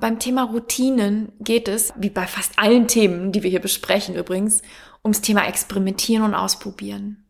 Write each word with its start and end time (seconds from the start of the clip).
beim 0.00 0.18
Thema 0.18 0.44
Routinen 0.44 1.32
geht 1.40 1.68
es, 1.68 1.92
wie 1.96 2.10
bei 2.10 2.26
fast 2.26 2.58
allen 2.58 2.88
Themen, 2.88 3.32
die 3.32 3.42
wir 3.42 3.50
hier 3.50 3.60
besprechen 3.60 4.14
übrigens, 4.14 4.62
ums 5.04 5.20
Thema 5.20 5.46
Experimentieren 5.46 6.24
und 6.24 6.34
Ausprobieren. 6.34 7.24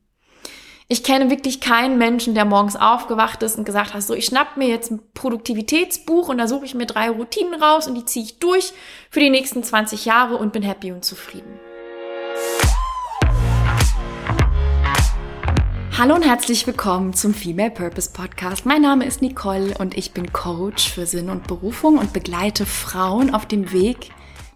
Ich 0.91 1.05
kenne 1.05 1.29
wirklich 1.29 1.61
keinen 1.61 1.99
Menschen, 1.99 2.35
der 2.35 2.47
morgens 2.47 2.75
aufgewacht 2.75 3.43
ist 3.43 3.59
und 3.59 3.65
gesagt 3.65 3.93
hat, 3.93 4.03
so, 4.03 4.15
ich 4.15 4.25
schnapp 4.25 4.57
mir 4.57 4.69
jetzt 4.69 4.91
ein 4.91 5.01
Produktivitätsbuch 5.13 6.31
und 6.31 6.39
da 6.39 6.49
suche 6.49 6.65
ich 6.65 6.75
mir 6.75 6.87
drei 6.87 7.11
Routinen 7.11 7.63
raus 7.63 7.87
und 7.87 7.95
die 7.95 8.07
ziehe 8.07 8.25
ich 8.25 8.39
durch 8.39 8.73
für 9.11 9.21
die 9.21 9.29
nächsten 9.29 9.63
20 9.63 10.07
Jahre 10.07 10.37
und 10.37 10.55
bin 10.55 10.63
happy 10.63 10.91
und 10.93 11.05
zufrieden. 11.05 11.68
Hallo 15.99 16.15
und 16.15 16.23
herzlich 16.23 16.65
willkommen 16.65 17.13
zum 17.13 17.35
Female 17.35 17.73
Purpose 17.73 18.13
Podcast. 18.13 18.65
Mein 18.65 18.83
Name 18.83 19.05
ist 19.05 19.21
Nicole 19.21 19.75
und 19.79 19.99
ich 19.99 20.13
bin 20.13 20.33
Coach 20.33 20.89
für 20.89 21.07
Sinn 21.07 21.29
und 21.29 21.49
Berufung 21.49 21.99
und 21.99 22.13
begleite 22.13 22.67
Frauen 22.67 23.35
auf 23.35 23.47
dem 23.47 23.73
Weg 23.73 24.13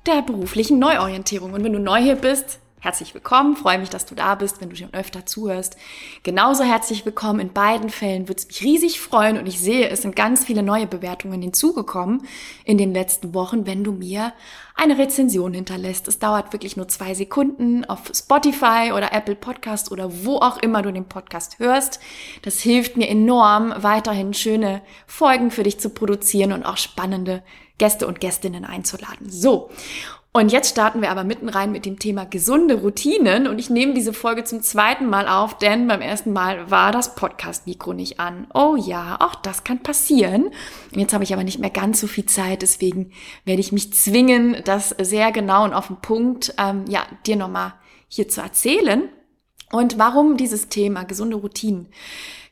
der 0.06 0.23
beruflichen 0.23 0.78
Neuorientierung. 0.78 1.52
Und 1.52 1.65
wenn 1.65 1.73
du 1.73 1.80
neu 1.80 2.01
hier 2.01 2.15
bist, 2.15 2.60
herzlich 2.82 3.14
willkommen. 3.14 3.54
Freue 3.54 3.78
mich, 3.78 3.91
dass 3.91 4.06
du 4.06 4.16
da 4.16 4.34
bist, 4.34 4.60
wenn 4.60 4.68
du 4.68 4.74
schon 4.74 4.92
öfter 4.92 5.24
zuhörst. 5.24 5.77
Genauso 6.24 6.64
herzlich 6.64 7.06
willkommen. 7.06 7.38
In 7.38 7.52
beiden 7.52 7.90
Fällen 7.90 8.27
würde 8.27 8.40
es 8.40 8.48
mich 8.48 8.60
riesig 8.64 9.00
freuen 9.00 9.38
und 9.38 9.46
ich 9.46 9.60
sehe, 9.60 9.88
es 9.88 10.02
sind 10.02 10.16
ganz 10.16 10.45
viele 10.45 10.64
neue 10.64 10.88
Bewertungen 10.88 11.40
hinzugekommen 11.40 12.26
in 12.64 12.78
den 12.78 12.92
letzten 12.92 13.34
Wochen, 13.34 13.66
wenn 13.66 13.84
du 13.84 13.92
mir 13.92 14.32
eine 14.74 14.98
Rezension 14.98 15.54
hinterlässt. 15.54 16.09
Es 16.09 16.18
dauert 16.18 16.52
wirklich 16.52 16.76
nur 16.76 16.88
zwei 16.88 17.14
Sekunden 17.14 17.84
auf 17.84 18.10
Spotify 18.12 18.90
oder 18.92 19.12
Apple 19.12 19.37
Podcast 19.37 19.92
oder 19.92 20.24
wo 20.24 20.38
auch 20.38 20.59
immer 20.59 20.82
du 20.82 20.90
den 20.90 21.04
Podcast 21.04 21.60
hörst. 21.60 22.01
Das 22.42 22.59
hilft 22.59 22.96
mir 22.96 23.09
enorm, 23.09 23.73
weiterhin 23.76 24.34
schöne 24.34 24.82
Folgen 25.06 25.52
für 25.52 25.62
dich 25.62 25.78
zu 25.78 25.90
produzieren 25.90 26.51
und 26.51 26.64
auch 26.64 26.78
spannende 26.78 27.45
Gäste 27.78 28.09
und 28.09 28.20
Gästinnen 28.20 28.64
einzuladen. 28.64 29.30
So. 29.30 29.70
Und 30.34 30.50
jetzt 30.50 30.70
starten 30.70 31.02
wir 31.02 31.10
aber 31.10 31.24
mitten 31.24 31.51
rein 31.51 31.73
mit 31.73 31.84
dem 31.84 31.98
Thema 31.98 32.24
gesunde 32.24 32.76
Routinen. 32.76 33.46
Und 33.46 33.59
ich 33.59 33.68
nehme 33.68 33.93
diese 33.93 34.15
Folge 34.15 34.45
zum 34.45 34.62
zweiten 34.62 35.07
Mal 35.10 35.29
auf, 35.29 35.59
denn 35.59 35.87
beim 35.87 36.01
ersten 36.01 36.32
Mal 36.32 36.70
war 36.70 36.90
das 36.90 37.15
Podcast-Mikro 37.15 37.93
nicht 37.93 38.18
an. 38.18 38.46
Oh 38.54 38.74
ja, 38.76 39.18
auch 39.20 39.34
das 39.34 39.62
kann 39.62 39.82
passieren. 39.82 40.48
Jetzt 40.92 41.12
habe 41.12 41.23
ich 41.23 41.34
aber 41.34 41.45
nicht 41.45 41.59
mehr 41.59 41.68
ganz 41.68 42.01
so 42.01 42.07
viel 42.07 42.24
Zeit, 42.24 42.62
deswegen 42.62 43.12
werde 43.45 43.60
ich 43.60 43.73
mich 43.73 43.92
zwingen, 43.92 44.57
das 44.65 44.96
sehr 44.98 45.32
genau 45.32 45.65
und 45.65 45.74
auf 45.74 45.88
den 45.88 45.96
Punkt, 45.96 46.54
ähm, 46.57 46.87
ja, 46.88 47.02
dir 47.26 47.37
nochmal 47.37 47.74
hier 48.09 48.26
zu 48.26 48.40
erzählen. 48.40 49.10
Und 49.73 49.98
warum 49.98 50.37
dieses 50.37 50.68
Thema 50.68 51.04
gesunde 51.04 51.37
Routinen? 51.37 51.87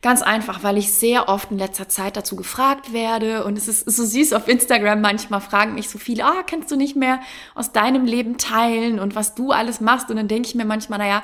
Ganz 0.01 0.23
einfach, 0.23 0.63
weil 0.63 0.79
ich 0.79 0.91
sehr 0.91 1.29
oft 1.29 1.51
in 1.51 1.59
letzter 1.59 1.87
Zeit 1.87 2.17
dazu 2.17 2.35
gefragt 2.35 2.95
werde 2.95 3.45
und 3.45 3.59
es 3.59 3.69
ist 3.69 3.91
so 3.91 4.03
süß 4.07 4.33
auf 4.33 4.49
Instagram 4.49 5.03
manchmal 5.03 5.43
fragen 5.43 5.75
mich 5.75 5.91
so 5.91 5.99
viele, 5.99 6.25
ah, 6.25 6.43
kannst 6.49 6.71
du 6.71 6.77
nicht 6.77 6.97
mehr 6.97 7.21
aus 7.55 7.73
deinem 7.73 8.07
Leben 8.07 8.39
teilen 8.39 8.99
und 8.99 9.15
was 9.15 9.35
du 9.35 9.51
alles 9.51 9.83
machst 9.83 10.09
und 10.09 10.17
dann 10.17 10.29
denke 10.29 10.49
ich 10.49 10.55
mir 10.55 10.65
manchmal, 10.65 11.01
naja, 11.01 11.23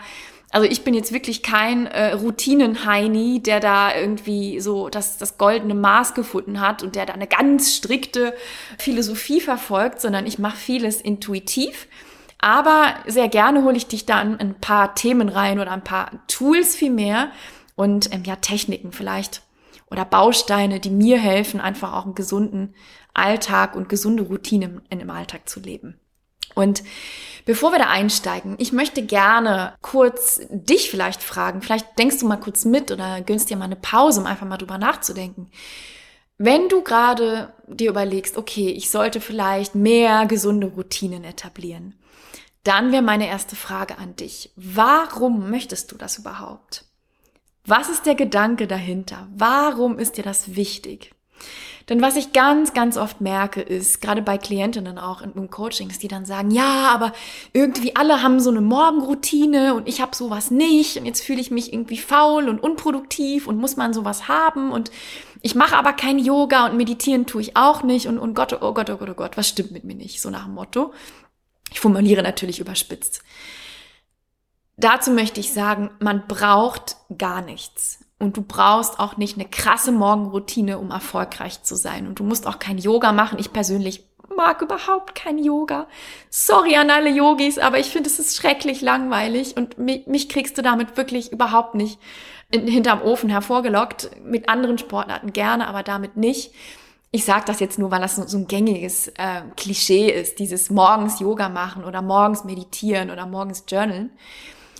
also 0.51 0.69
ich 0.69 0.85
bin 0.85 0.93
jetzt 0.93 1.13
wirklich 1.13 1.43
kein 1.43 1.87
äh, 1.87 2.13
Routinen-Heini, 2.13 3.43
der 3.43 3.61
da 3.61 3.97
irgendwie 3.97 4.61
so 4.61 4.91
das, 4.91 5.17
das 5.17 5.39
goldene 5.39 5.75
Maß 5.75 6.13
gefunden 6.13 6.61
hat 6.61 6.83
und 6.83 6.95
der 6.97 7.07
da 7.07 7.15
eine 7.15 7.27
ganz 7.27 7.75
strikte 7.75 8.35
Philosophie 8.79 9.41
verfolgt, 9.41 10.03
sondern 10.03 10.27
ich 10.27 10.39
mache 10.39 10.59
vieles 10.59 11.01
intuitiv. 11.01 11.89
Aber 12.39 12.95
sehr 13.07 13.29
gerne 13.29 13.65
hole 13.65 13.77
ich 13.77 13.87
dich 13.87 14.07
da 14.07 14.21
an 14.21 14.39
ein 14.39 14.55
paar 14.61 14.95
Themen 14.95 15.29
rein 15.29 15.59
oder 15.59 15.73
ein 15.73 15.85
paar 15.85 16.11
Tools 16.29 16.77
vielmehr, 16.77 17.31
und 17.77 18.13
ähm, 18.13 18.25
ja, 18.25 18.37
Techniken 18.37 18.91
vielleicht 18.91 19.43
oder 19.89 20.05
Bausteine, 20.05 20.81
die 20.81 20.91
mir 20.91 21.19
helfen, 21.19 21.61
einfach 21.61 21.93
auch 21.93 22.07
einen 22.07 22.17
gesunden 22.17 22.75
Alltag 23.15 23.77
und 23.77 23.89
gesunde 23.89 24.25
Routine 24.25 24.83
in, 24.91 25.01
im 25.01 25.11
Alltag 25.11 25.49
zu 25.49 25.61
leben. 25.61 26.01
Und 26.55 26.83
bevor 27.45 27.71
wir 27.71 27.79
da 27.79 27.89
einsteigen, 27.89 28.57
ich 28.59 28.73
möchte 28.73 29.03
gerne 29.03 29.75
kurz 29.83 30.41
dich 30.51 30.91
vielleicht 30.91 31.23
fragen. 31.23 31.63
Vielleicht 31.63 31.99
denkst 31.99 32.19
du 32.19 32.27
mal 32.27 32.39
kurz 32.39 32.65
mit 32.65 32.91
oder 32.91 33.21
gönnst 33.21 33.51
dir 33.51 33.57
mal 33.57 33.67
eine 33.67 33.77
Pause, 33.77 34.21
um 34.21 34.27
einfach 34.27 34.47
mal 34.47 34.57
drüber 34.57 34.79
nachzudenken. 34.79 35.51
Wenn 36.39 36.69
du 36.69 36.83
gerade 36.83 37.53
dir 37.67 37.91
überlegst, 37.91 38.37
okay, 38.37 38.71
ich 38.71 38.91
sollte 38.91 39.21
vielleicht 39.21 39.75
mehr 39.75 40.27
gesunde 40.27 40.67
Routinen 40.67 41.25
etablieren, 41.25 41.95
dann 42.67 42.93
wäre 42.93 43.03
meine 43.03 43.29
erste 43.29 43.57
Frage 43.57 43.99
an 43.99 44.17
dich. 44.17 44.51
Warum 44.57 45.51
möchtest 45.51 45.93
du 45.93 45.97
das 45.97 46.19
überhaupt? 46.19 46.85
Was 47.65 47.89
ist 47.89 48.07
der 48.07 48.15
Gedanke 48.15 48.67
dahinter? 48.67 49.27
Warum 49.35 49.99
ist 49.99 50.17
dir 50.17 50.25
das 50.25 50.55
wichtig? 50.57 51.13
Denn 51.89 52.03
was 52.03 52.17
ich 52.17 52.33
ganz, 52.33 52.75
ganz 52.75 52.97
oft 52.97 53.21
merke, 53.21 53.61
ist, 53.61 54.01
gerade 54.01 54.21
bei 54.21 54.39
Klientinnen 54.39 54.99
auch 54.99 55.23
im 55.23 55.51
Coaching, 55.51 55.89
dass 55.89 56.01
die 56.01 56.09
dann 56.09 56.25
sagen, 56.25 56.51
ja, 56.51 56.91
aber 56.93 57.13
irgendwie 57.53 57.95
alle 57.95 58.23
haben 58.23 58.41
so 58.41 58.51
eine 58.51 58.61
Morgenroutine 58.61 59.75
und 59.75 59.87
ich 59.89 60.01
habe 60.01 60.17
sowas 60.17 60.51
nicht 60.51 60.97
und 60.97 61.07
jetzt 61.07 61.23
fühle 61.23 61.41
ich 61.41 61.53
mich 61.53 61.73
irgendwie 61.73 61.99
faul 61.99 62.49
und 62.49 62.61
unproduktiv 62.61 63.47
und 63.47 63.59
muss 63.59 63.77
man 63.77 63.93
sowas 63.95 64.27
haben 64.27 64.73
und 64.73 64.91
ich 65.43 65.55
mache 65.55 65.77
aber 65.77 65.93
kein 65.93 66.19
Yoga 66.19 66.67
und 66.67 66.77
meditieren 66.77 67.27
tue 67.27 67.43
ich 67.43 67.57
auch 67.57 67.85
nicht 67.85 68.09
und, 68.09 68.19
und 68.19 68.35
Gott, 68.35 68.53
oh 68.61 68.75
Gott, 68.75 68.91
oh 68.91 68.97
Gott, 68.97 69.11
oh 69.11 69.15
Gott, 69.15 69.37
was 69.37 69.49
stimmt 69.49 69.71
mit 69.71 69.85
mir 69.85 69.95
nicht? 69.95 70.21
So 70.21 70.31
nach 70.31 70.47
dem 70.47 70.55
Motto. 70.55 70.93
Ich 71.73 71.81
formuliere 71.81 72.23
natürlich 72.23 72.61
überspitzt. 72.61 73.23
Dazu 74.77 75.11
möchte 75.11 75.41
ich 75.41 75.53
sagen, 75.53 75.91
man 76.01 76.27
braucht 76.27 76.97
gar 77.17 77.41
nichts. 77.41 78.01
Und 78.19 78.37
du 78.37 78.43
brauchst 78.43 78.99
auch 78.99 79.17
nicht 79.19 79.37
eine 79.37 79.47
krasse 79.47 79.93
Morgenroutine, 79.93 80.79
um 80.79 80.91
erfolgreich 80.91 81.63
zu 81.63 81.77
sein. 81.77 82.07
Und 82.07 82.19
du 82.19 82.25
musst 82.25 82.47
auch 82.47 82.59
kein 82.59 82.79
Yoga 82.79 83.13
machen. 83.13 83.39
Ich 83.39 83.53
persönlich 83.53 84.05
mag 84.35 84.63
überhaupt 84.63 85.15
kein 85.15 85.39
Yoga. 85.39 85.87
Sorry 86.31 86.77
an 86.77 86.91
alle 86.91 87.11
Yogis, 87.11 87.59
aber 87.59 87.79
ich 87.79 87.89
finde, 87.89 88.09
es 88.09 88.19
ist 88.19 88.37
schrecklich 88.37 88.81
langweilig 88.81 89.57
und 89.57 89.79
mich, 89.79 90.07
mich 90.07 90.29
kriegst 90.29 90.57
du 90.57 90.63
damit 90.63 90.97
wirklich 90.97 91.33
überhaupt 91.33 91.75
nicht 91.75 91.99
in, 92.51 92.67
hinterm 92.67 93.03
Ofen 93.03 93.29
hervorgelockt. 93.29 94.11
Mit 94.25 94.49
anderen 94.49 94.79
Sportarten 94.79 95.33
gerne, 95.33 95.67
aber 95.67 95.83
damit 95.83 96.17
nicht. 96.17 96.53
Ich 97.11 97.25
sage 97.25 97.45
das 97.47 97.61
jetzt 97.61 97.79
nur, 97.79 97.91
weil 97.91 98.01
das 98.01 98.17
so, 98.17 98.27
so 98.27 98.37
ein 98.37 98.47
gängiges 98.47 99.09
äh, 99.17 99.43
Klischee 99.57 100.11
ist, 100.11 100.39
dieses 100.39 100.71
morgens 100.71 101.21
Yoga 101.21 101.49
machen 101.49 101.85
oder 101.85 102.03
morgens 102.03 102.45
meditieren 102.45 103.11
oder 103.11 103.27
morgens 103.27 103.65
journalen. 103.69 104.11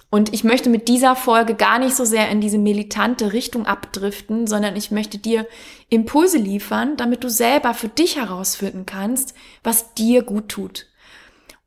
Und 0.09 0.33
ich 0.33 0.45
möchte 0.45 0.71
mit 0.71 0.89
dieser 0.89 1.17
Folge 1.17 1.55
gar 1.55 1.79
nicht 1.79 1.97
so 1.97 2.05
sehr 2.05 2.29
in 2.31 2.41
diese 2.41 2.59
militante 2.59 3.33
Richtung 3.33 3.67
abdriften, 3.67 4.47
sondern 4.47 4.77
ich 4.77 4.91
möchte 4.91 5.19
dir 5.19 5.47
Impulse 5.89 6.39
liefern, 6.39 6.97
damit 6.97 7.25
du 7.25 7.29
selber 7.31 7.75
für 7.75 7.89
dich 7.89 8.17
herausfinden 8.17 8.87
kannst, 8.87 9.35
was 9.65 9.95
dir 9.95 10.23
gut 10.23 10.49
tut. 10.49 10.87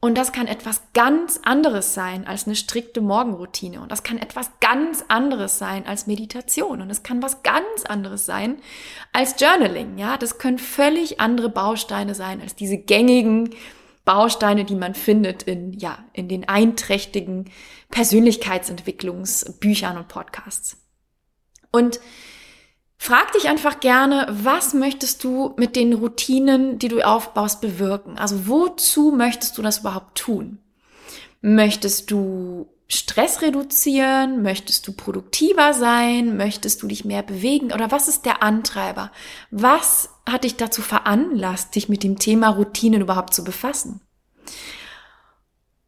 Und 0.01 0.17
das 0.17 0.31
kann 0.31 0.47
etwas 0.47 0.81
ganz 0.93 1.41
anderes 1.43 1.93
sein 1.93 2.25
als 2.25 2.45
eine 2.45 2.55
strikte 2.55 3.01
Morgenroutine. 3.01 3.81
Und 3.81 3.91
das 3.91 4.03
kann 4.03 4.17
etwas 4.17 4.49
ganz 4.61 5.03
anderes 5.09 5.57
sein 5.57 5.85
als 5.85 6.07
Meditation. 6.07 6.81
Und 6.81 6.89
es 6.89 7.03
kann 7.03 7.21
was 7.21 7.43
ganz 7.43 7.83
anderes 7.85 8.25
sein 8.25 8.61
als 9.11 9.41
Journaling. 9.41 9.97
Ja, 9.97 10.15
das 10.17 10.37
können 10.37 10.57
völlig 10.57 11.19
andere 11.19 11.49
Bausteine 11.49 12.15
sein 12.15 12.39
als 12.39 12.55
diese 12.55 12.77
gängigen 12.77 13.49
Bausteine, 14.05 14.63
die 14.63 14.75
man 14.75 14.95
findet 14.95 15.43
in, 15.43 15.73
ja, 15.73 16.05
in 16.13 16.29
den 16.29 16.47
einträchtigen 16.47 17.51
Persönlichkeitsentwicklungsbüchern 17.91 19.97
und 19.97 20.07
Podcasts. 20.07 20.77
Und 21.71 21.99
frag 22.99 23.31
dich 23.31 23.47
einfach 23.47 23.79
gerne, 23.79 24.27
was 24.29 24.73
möchtest 24.75 25.23
du 25.23 25.53
mit 25.57 25.75
den 25.75 25.93
Routinen, 25.93 26.77
die 26.77 26.89
du 26.89 27.01
aufbaust, 27.01 27.61
bewirken? 27.61 28.19
Also 28.19 28.47
wozu 28.47 29.11
möchtest 29.11 29.57
du 29.57 29.63
das 29.63 29.79
überhaupt 29.79 30.17
tun? 30.17 30.59
Möchtest 31.41 32.11
du 32.11 32.69
Stress 32.89 33.41
reduzieren? 33.41 34.41
Möchtest 34.41 34.87
du 34.87 34.91
produktiver 34.91 35.73
sein? 35.73 36.35
Möchtest 36.35 36.83
du 36.83 36.87
dich 36.87 37.05
mehr 37.05 37.23
bewegen? 37.23 37.71
Oder 37.71 37.89
was 37.91 38.07
ist 38.07 38.25
der 38.25 38.43
Antreiber? 38.43 39.11
Was 39.49 40.09
hat 40.27 40.43
dich 40.43 40.57
dazu 40.57 40.81
veranlasst, 40.81 41.75
dich 41.75 41.87
mit 41.87 42.03
dem 42.03 42.19
Thema 42.19 42.49
Routinen 42.49 43.01
überhaupt 43.01 43.33
zu 43.33 43.43
befassen? 43.43 44.01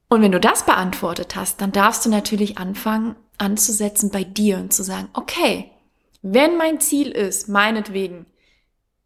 Und 0.07 0.22
wenn 0.22 0.31
du 0.31 0.40
das 0.40 0.66
beantwortet 0.66 1.36
hast, 1.36 1.60
dann 1.62 1.72
darfst 1.72 2.06
du 2.06 2.10
natürlich 2.10 2.57
anfangen 2.57 3.16
anzusetzen 3.38 4.12
bei 4.12 4.24
dir 4.24 4.57
und 4.57 4.72
zu 4.72 4.84
sagen, 4.84 5.10
okay, 5.14 5.70
wenn 6.21 6.57
mein 6.57 6.79
Ziel 6.79 7.12
ist, 7.12 7.50
meinetwegen 7.50 8.25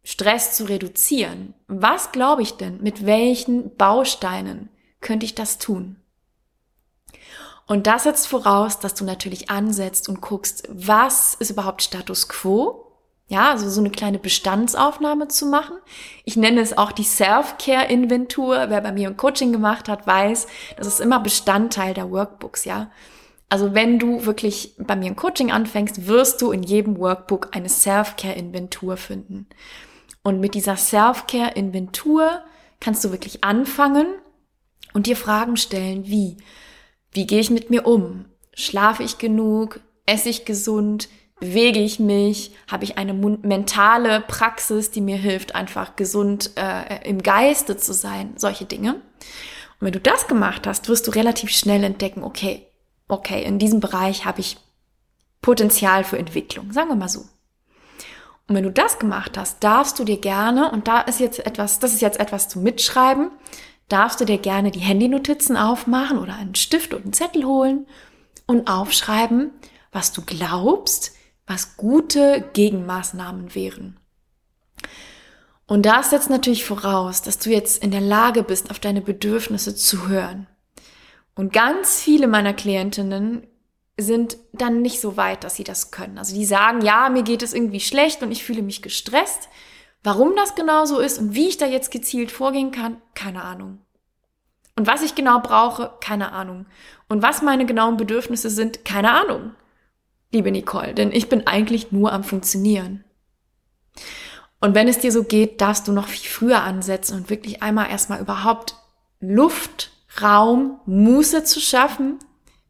Stress 0.04 0.56
zu 0.56 0.64
reduzieren, 0.64 1.54
was 1.66 2.12
glaube 2.12 2.42
ich 2.42 2.56
denn, 2.56 2.82
mit 2.82 3.06
welchen 3.06 3.76
Bausteinen 3.76 4.68
könnte 5.00 5.26
ich 5.26 5.34
das 5.34 5.58
tun? 5.58 5.96
Und 7.66 7.88
das 7.88 8.04
setzt 8.04 8.28
voraus, 8.28 8.78
dass 8.78 8.94
du 8.94 9.04
natürlich 9.04 9.50
ansetzt 9.50 10.08
und 10.08 10.20
guckst, 10.20 10.68
was 10.70 11.34
ist 11.34 11.50
überhaupt 11.50 11.82
Status 11.82 12.28
quo? 12.28 12.86
Ja, 13.28 13.50
also 13.50 13.68
so 13.68 13.80
eine 13.80 13.90
kleine 13.90 14.20
Bestandsaufnahme 14.20 15.26
zu 15.26 15.46
machen. 15.46 15.76
Ich 16.24 16.36
nenne 16.36 16.60
es 16.60 16.78
auch 16.78 16.92
die 16.92 17.02
Self-Care-Inventur. 17.02 18.66
Wer 18.68 18.80
bei 18.80 18.92
mir 18.92 19.08
ein 19.08 19.16
Coaching 19.16 19.50
gemacht 19.50 19.88
hat, 19.88 20.06
weiß, 20.06 20.46
das 20.76 20.86
ist 20.86 21.00
immer 21.00 21.18
Bestandteil 21.18 21.92
der 21.92 22.08
Workbooks, 22.12 22.64
ja. 22.64 22.92
Also 23.48 23.74
wenn 23.74 23.98
du 23.98 24.26
wirklich 24.26 24.74
bei 24.78 24.96
mir 24.96 25.06
ein 25.06 25.16
Coaching 25.16 25.52
anfängst, 25.52 26.06
wirst 26.06 26.42
du 26.42 26.50
in 26.50 26.62
jedem 26.62 26.98
Workbook 26.98 27.54
eine 27.54 27.68
Self-Care-Inventur 27.68 28.96
finden. 28.96 29.46
Und 30.22 30.40
mit 30.40 30.54
dieser 30.54 30.76
Self-Care-Inventur 30.76 32.42
kannst 32.80 33.04
du 33.04 33.12
wirklich 33.12 33.44
anfangen 33.44 34.06
und 34.92 35.06
dir 35.06 35.16
Fragen 35.16 35.56
stellen, 35.56 36.06
wie, 36.06 36.38
wie 37.12 37.26
gehe 37.26 37.40
ich 37.40 37.50
mit 37.50 37.70
mir 37.70 37.86
um? 37.86 38.24
Schlafe 38.52 39.04
ich 39.04 39.18
genug? 39.18 39.80
Esse 40.06 40.28
ich 40.28 40.44
gesund? 40.44 41.08
Bewege 41.38 41.80
ich 41.80 42.00
mich? 42.00 42.52
Habe 42.66 42.84
ich 42.84 42.98
eine 42.98 43.12
mentale 43.12 44.22
Praxis, 44.22 44.90
die 44.90 45.02
mir 45.02 45.18
hilft, 45.18 45.54
einfach 45.54 45.94
gesund 45.94 46.50
äh, 46.56 47.08
im 47.08 47.22
Geiste 47.22 47.76
zu 47.76 47.92
sein? 47.92 48.32
Solche 48.36 48.64
Dinge. 48.64 48.94
Und 48.94 49.02
wenn 49.80 49.92
du 49.92 50.00
das 50.00 50.26
gemacht 50.26 50.66
hast, 50.66 50.88
wirst 50.88 51.06
du 51.06 51.10
relativ 51.10 51.50
schnell 51.50 51.84
entdecken, 51.84 52.24
okay, 52.24 52.65
okay, 53.08 53.42
in 53.44 53.58
diesem 53.58 53.80
Bereich 53.80 54.24
habe 54.24 54.40
ich 54.40 54.58
Potenzial 55.40 56.04
für 56.04 56.18
Entwicklung, 56.18 56.72
sagen 56.72 56.88
wir 56.88 56.96
mal 56.96 57.08
so. 57.08 57.20
Und 58.48 58.54
wenn 58.54 58.64
du 58.64 58.70
das 58.70 58.98
gemacht 58.98 59.36
hast, 59.36 59.62
darfst 59.62 59.98
du 59.98 60.04
dir 60.04 60.20
gerne, 60.20 60.70
und 60.70 60.88
da 60.88 61.00
ist 61.00 61.20
jetzt 61.20 61.44
etwas, 61.44 61.78
das 61.78 61.94
ist 61.94 62.00
jetzt 62.00 62.20
etwas 62.20 62.48
zum 62.48 62.62
Mitschreiben, 62.62 63.30
darfst 63.88 64.20
du 64.20 64.24
dir 64.24 64.38
gerne 64.38 64.70
die 64.70 64.80
Handynotizen 64.80 65.56
aufmachen 65.56 66.18
oder 66.18 66.34
einen 66.34 66.54
Stift 66.54 66.94
und 66.94 67.04
einen 67.04 67.12
Zettel 67.12 67.44
holen 67.44 67.86
und 68.46 68.68
aufschreiben, 68.68 69.50
was 69.92 70.12
du 70.12 70.22
glaubst, 70.22 71.12
was 71.46 71.76
gute 71.76 72.48
Gegenmaßnahmen 72.52 73.54
wären. 73.54 73.98
Und 75.66 75.84
das 75.84 76.10
setzt 76.10 76.30
natürlich 76.30 76.64
voraus, 76.64 77.22
dass 77.22 77.38
du 77.38 77.50
jetzt 77.50 77.82
in 77.82 77.90
der 77.90 78.00
Lage 78.00 78.44
bist, 78.44 78.70
auf 78.70 78.78
deine 78.78 79.00
Bedürfnisse 79.00 79.74
zu 79.74 80.08
hören. 80.08 80.46
Und 81.36 81.52
ganz 81.52 82.00
viele 82.00 82.26
meiner 82.26 82.54
Klientinnen 82.54 83.46
sind 83.98 84.38
dann 84.52 84.82
nicht 84.82 85.00
so 85.00 85.16
weit, 85.16 85.44
dass 85.44 85.54
sie 85.54 85.64
das 85.64 85.90
können. 85.90 86.18
Also 86.18 86.34
die 86.34 86.44
sagen, 86.44 86.80
ja, 86.80 87.08
mir 87.08 87.22
geht 87.22 87.42
es 87.42 87.54
irgendwie 87.54 87.80
schlecht 87.80 88.22
und 88.22 88.32
ich 88.32 88.42
fühle 88.42 88.62
mich 88.62 88.82
gestresst. 88.82 89.48
Warum 90.02 90.34
das 90.34 90.54
genau 90.54 90.86
so 90.86 90.98
ist 90.98 91.18
und 91.18 91.34
wie 91.34 91.48
ich 91.48 91.58
da 91.58 91.66
jetzt 91.66 91.90
gezielt 91.90 92.30
vorgehen 92.30 92.72
kann, 92.72 93.00
keine 93.14 93.44
Ahnung. 93.44 93.80
Und 94.76 94.86
was 94.86 95.02
ich 95.02 95.14
genau 95.14 95.40
brauche, 95.40 95.92
keine 96.00 96.32
Ahnung. 96.32 96.66
Und 97.08 97.22
was 97.22 97.42
meine 97.42 97.66
genauen 97.66 97.96
Bedürfnisse 97.96 98.50
sind, 98.50 98.84
keine 98.84 99.12
Ahnung. 99.12 99.54
Liebe 100.32 100.50
Nicole, 100.50 100.94
denn 100.94 101.12
ich 101.12 101.28
bin 101.28 101.46
eigentlich 101.46 101.92
nur 101.92 102.12
am 102.12 102.24
Funktionieren. 102.24 103.04
Und 104.60 104.74
wenn 104.74 104.88
es 104.88 104.98
dir 104.98 105.12
so 105.12 105.24
geht, 105.24 105.60
darfst 105.60 105.86
du 105.86 105.92
noch 105.92 106.08
viel 106.08 106.28
früher 106.28 106.62
ansetzen 106.62 107.16
und 107.16 107.30
wirklich 107.30 107.62
einmal 107.62 107.90
erstmal 107.90 108.20
überhaupt 108.20 108.76
Luft, 109.20 109.90
Raum, 110.22 110.80
Muße 110.86 111.44
zu 111.44 111.60
schaffen, 111.60 112.18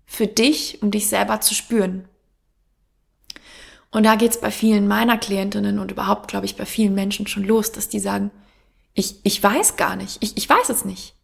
für 0.06 0.26
dich, 0.26 0.82
um 0.82 0.90
dich 0.90 1.08
selber 1.08 1.40
zu 1.40 1.54
spüren. 1.54 2.08
Und 3.90 4.04
da 4.04 4.14
geht's 4.16 4.40
bei 4.40 4.50
vielen 4.50 4.88
meiner 4.88 5.18
Klientinnen 5.18 5.78
und 5.78 5.90
überhaupt, 5.90 6.28
glaube 6.28 6.46
ich, 6.46 6.56
bei 6.56 6.66
vielen 6.66 6.94
Menschen 6.94 7.26
schon 7.26 7.44
los, 7.44 7.72
dass 7.72 7.88
die 7.88 8.00
sagen, 8.00 8.30
ich, 8.94 9.20
ich 9.24 9.42
weiß 9.42 9.76
gar 9.76 9.96
nicht, 9.96 10.18
ich, 10.22 10.36
ich 10.36 10.48
weiß 10.48 10.68
es 10.70 10.84
nicht. 10.84 11.14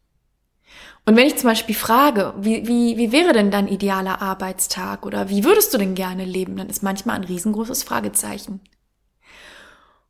Und 1.05 1.17
wenn 1.17 1.27
ich 1.27 1.37
zum 1.37 1.49
Beispiel 1.49 1.75
frage, 1.75 2.33
wie, 2.39 2.67
wie, 2.67 2.97
wie 2.97 3.11
wäre 3.11 3.33
denn 3.33 3.51
dein 3.51 3.67
idealer 3.67 4.23
Arbeitstag 4.23 5.05
oder 5.05 5.29
wie 5.29 5.43
würdest 5.43 5.75
du 5.75 5.79
denn 5.79 5.95
gerne 5.95 6.25
leben, 6.25 6.57
dann 6.57 6.69
ist 6.69 6.83
manchmal 6.83 7.17
ein 7.17 7.25
riesengroßes 7.25 7.83
Fragezeichen. 7.83 8.61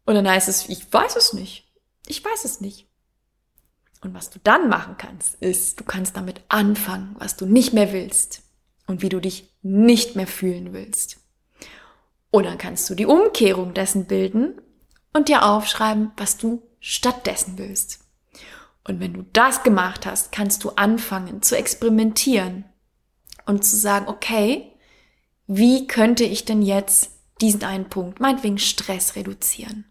Und 0.05 0.15
dann 0.15 0.29
heißt 0.29 0.49
es, 0.49 0.69
ich 0.69 0.93
weiß 0.93 1.17
es 1.17 1.33
nicht. 1.33 1.73
Ich 2.07 2.23
weiß 2.23 2.45
es 2.45 2.61
nicht. 2.61 2.89
Und 4.03 4.15
was 4.15 4.31
du 4.31 4.41
dann 4.43 4.69
machen 4.69 4.97
kannst, 4.99 5.37
ist, 5.37 5.81
du 5.81 5.85
kannst 5.85 6.17
damit 6.17 6.43
anfangen, 6.49 7.15
was 7.19 7.37
du 7.37 7.47
nicht 7.47 7.73
mehr 7.73 7.93
willst 7.93 8.43
und 8.87 9.01
wie 9.01 9.09
du 9.09 9.21
dich 9.21 9.49
nicht 9.63 10.17
mehr 10.17 10.27
fühlen 10.27 10.73
willst. 10.73 11.19
Und 12.31 12.45
dann 12.45 12.59
kannst 12.59 12.91
du 12.91 12.95
die 12.95 13.07
Umkehrung 13.07 13.75
dessen 13.75 14.07
bilden 14.07 14.61
und 15.13 15.29
dir 15.29 15.45
aufschreiben, 15.45 16.11
was 16.17 16.37
du 16.37 16.63
stattdessen 16.81 17.59
willst. 17.59 18.01
Und 18.85 18.99
wenn 18.99 19.13
du 19.13 19.23
das 19.33 19.63
gemacht 19.63 20.05
hast, 20.05 20.33
kannst 20.33 20.65
du 20.65 20.71
anfangen 20.71 21.43
zu 21.43 21.57
experimentieren 21.57 22.65
und 23.47 23.65
zu 23.65 23.77
sagen, 23.77 24.09
okay, 24.09 24.73
wie 25.47 25.87
könnte 25.87 26.25
ich 26.25 26.45
denn 26.45 26.63
jetzt 26.63 27.11
diesen 27.41 27.63
einen 27.63 27.89
Punkt, 27.89 28.19
meinetwegen 28.19 28.59
Stress 28.59 29.15
reduzieren? 29.15 29.85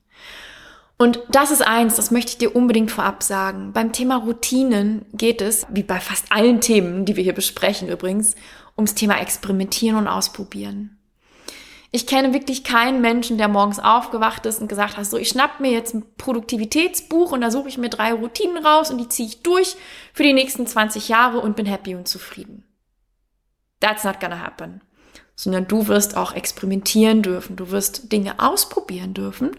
Und 1.01 1.19
das 1.29 1.49
ist 1.49 1.65
eins, 1.65 1.95
das 1.95 2.11
möchte 2.11 2.33
ich 2.33 2.37
dir 2.37 2.55
unbedingt 2.55 2.91
vorab 2.91 3.23
sagen. 3.23 3.73
Beim 3.73 3.91
Thema 3.91 4.17
Routinen 4.17 5.03
geht 5.13 5.41
es, 5.41 5.65
wie 5.71 5.81
bei 5.81 5.99
fast 5.99 6.31
allen 6.31 6.61
Themen, 6.61 7.05
die 7.05 7.15
wir 7.15 7.23
hier 7.23 7.33
besprechen 7.33 7.89
übrigens, 7.89 8.35
ums 8.77 8.93
Thema 8.93 9.19
Experimentieren 9.19 9.97
und 9.97 10.07
Ausprobieren. 10.07 10.99
Ich 11.89 12.05
kenne 12.05 12.35
wirklich 12.35 12.63
keinen 12.63 13.01
Menschen, 13.01 13.39
der 13.39 13.47
morgens 13.47 13.79
aufgewacht 13.79 14.45
ist 14.45 14.61
und 14.61 14.67
gesagt 14.67 14.97
hat, 14.97 15.07
so, 15.07 15.17
ich 15.17 15.29
schnapp 15.29 15.59
mir 15.59 15.71
jetzt 15.71 15.95
ein 15.95 16.03
Produktivitätsbuch 16.19 17.31
und 17.31 17.41
da 17.41 17.49
suche 17.49 17.69
ich 17.69 17.79
mir 17.79 17.89
drei 17.89 18.13
Routinen 18.13 18.63
raus 18.63 18.91
und 18.91 18.99
die 18.99 19.09
ziehe 19.09 19.27
ich 19.27 19.41
durch 19.41 19.77
für 20.13 20.21
die 20.21 20.33
nächsten 20.33 20.67
20 20.67 21.09
Jahre 21.09 21.39
und 21.39 21.55
bin 21.55 21.65
happy 21.65 21.95
und 21.95 22.07
zufrieden. 22.07 22.63
That's 23.79 24.03
not 24.03 24.19
gonna 24.19 24.39
happen. 24.39 24.81
Sondern 25.35 25.67
du 25.67 25.87
wirst 25.87 26.15
auch 26.15 26.35
experimentieren 26.35 27.23
dürfen, 27.23 27.55
du 27.55 27.71
wirst 27.71 28.11
Dinge 28.11 28.39
ausprobieren 28.39 29.15
dürfen 29.15 29.57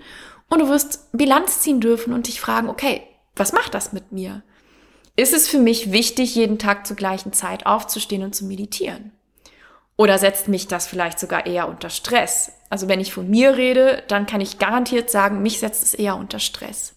und 0.53 0.59
du 0.59 0.69
wirst 0.69 1.09
Bilanz 1.13 1.63
ziehen 1.63 1.81
dürfen 1.81 2.13
und 2.13 2.27
dich 2.27 2.39
fragen, 2.39 2.69
okay, 2.69 3.03
was 3.35 3.55
macht 3.55 3.73
das 3.73 3.95
mit 3.95 4.13
mir? 4.13 4.43
Ist 5.17 5.33
es 5.33 5.49
für 5.49 5.59
mich 5.59 5.93
wichtig, 5.93 6.35
jeden 6.35 6.59
Tag 6.59 6.87
zur 6.87 6.95
gleichen 6.95 7.33
Zeit 7.33 7.65
aufzustehen 7.65 8.23
und 8.23 8.35
zu 8.35 8.45
meditieren? 8.45 9.13
Oder 9.97 10.19
setzt 10.19 10.49
mich 10.49 10.69
das 10.69 10.87
vielleicht 10.87 11.19
sogar 11.19 11.47
eher 11.47 11.69
unter 11.69 11.89
Stress? 11.89 12.53
Also 12.69 12.87
wenn 12.87 13.01
ich 13.01 13.15
von 13.15 13.31
mir 13.31 13.57
rede, 13.57 14.03
dann 14.09 14.27
kann 14.27 14.43
ich 14.43 14.59
garantiert 14.59 15.09
sagen, 15.11 15.41
mich 15.41 15.59
setzt 15.59 15.85
es 15.85 15.95
eher 15.95 16.17
unter 16.17 16.39
Stress. 16.39 16.97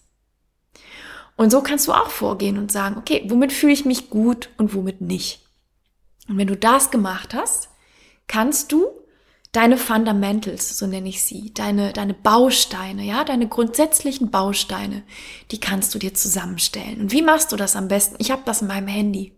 Und 1.36 1.48
so 1.48 1.62
kannst 1.62 1.88
du 1.88 1.94
auch 1.94 2.10
vorgehen 2.10 2.58
und 2.58 2.70
sagen, 2.70 2.98
okay, 2.98 3.24
womit 3.28 3.54
fühle 3.54 3.72
ich 3.72 3.86
mich 3.86 4.10
gut 4.10 4.50
und 4.58 4.74
womit 4.74 5.00
nicht? 5.00 5.46
Und 6.28 6.36
wenn 6.36 6.46
du 6.46 6.56
das 6.56 6.90
gemacht 6.90 7.32
hast, 7.32 7.70
kannst 8.26 8.70
du 8.70 8.90
deine 9.56 9.78
Fundamentals, 9.78 10.76
so 10.78 10.86
nenne 10.86 11.08
ich 11.08 11.22
sie, 11.22 11.54
deine, 11.54 11.94
deine 11.94 12.12
Bausteine, 12.12 13.02
ja, 13.04 13.24
deine 13.24 13.48
grundsätzlichen 13.48 14.30
Bausteine, 14.30 15.02
die 15.50 15.58
kannst 15.58 15.94
du 15.94 15.98
dir 15.98 16.12
zusammenstellen. 16.12 17.00
Und 17.00 17.12
wie 17.12 17.22
machst 17.22 17.52
du 17.52 17.56
das 17.56 17.74
am 17.74 17.88
besten? 17.88 18.16
Ich 18.18 18.30
habe 18.30 18.42
das 18.44 18.60
in 18.60 18.68
meinem 18.68 18.88
Handy. 18.88 19.32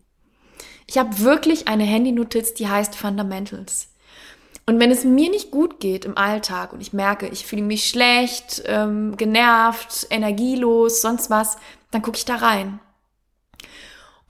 Ich 0.89 0.99
habe 0.99 1.21
wirklich 1.21 1.69
eine 1.69 1.85
Handynotiz, 1.85 2.55
die 2.55 2.67
heißt 2.67 2.97
Fundamentals. 2.97 3.89
Und 4.67 4.81
wenn 4.81 4.91
es 4.91 5.05
mir 5.05 5.31
nicht 5.31 5.53
gut 5.53 5.79
geht 5.79 6.05
im 6.05 6.19
Alltag 6.19 6.73
und 6.73 6.81
ich 6.81 6.93
merke, 6.93 7.29
ich 7.29 7.47
fühle 7.47 7.63
mich 7.63 7.89
schlecht, 7.89 8.63
ähm, 8.67 9.17
genervt, 9.17 10.09
energielos, 10.11 11.01
sonst 11.01 11.31
was, 11.31 11.59
dann 11.93 12.03
gucke 12.03 12.19
ich 12.19 12.25
da 12.25 12.37
rein. 12.37 12.81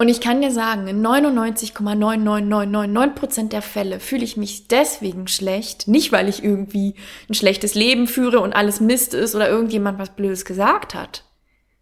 Und 0.01 0.09
ich 0.09 0.21
kann 0.21 0.41
dir 0.41 0.53
sagen, 0.53 0.87
in 0.87 1.05
99,99999% 1.05 3.49
der 3.49 3.63
Fälle 3.63 3.99
fühle 3.99 4.23
ich 4.23 4.37
mich 4.37 4.69
deswegen 4.69 5.27
schlecht, 5.27 5.89
nicht 5.89 6.13
weil 6.13 6.29
ich 6.29 6.45
irgendwie 6.45 6.95
ein 7.29 7.35
schlechtes 7.35 7.75
Leben 7.75 8.07
führe 8.07 8.39
und 8.39 8.53
alles 8.53 8.79
Mist 8.81 9.13
ist 9.13 9.35
oder 9.35 9.49
irgendjemand 9.49 9.99
was 9.99 10.15
Blödes 10.15 10.45
gesagt 10.45 10.95
hat, 10.95 11.25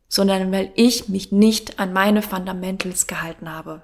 sondern 0.08 0.50
weil 0.50 0.72
ich 0.76 1.10
mich 1.10 1.30
nicht 1.30 1.78
an 1.78 1.92
meine 1.92 2.22
Fundamentals 2.22 3.06
gehalten 3.06 3.52
habe. 3.52 3.82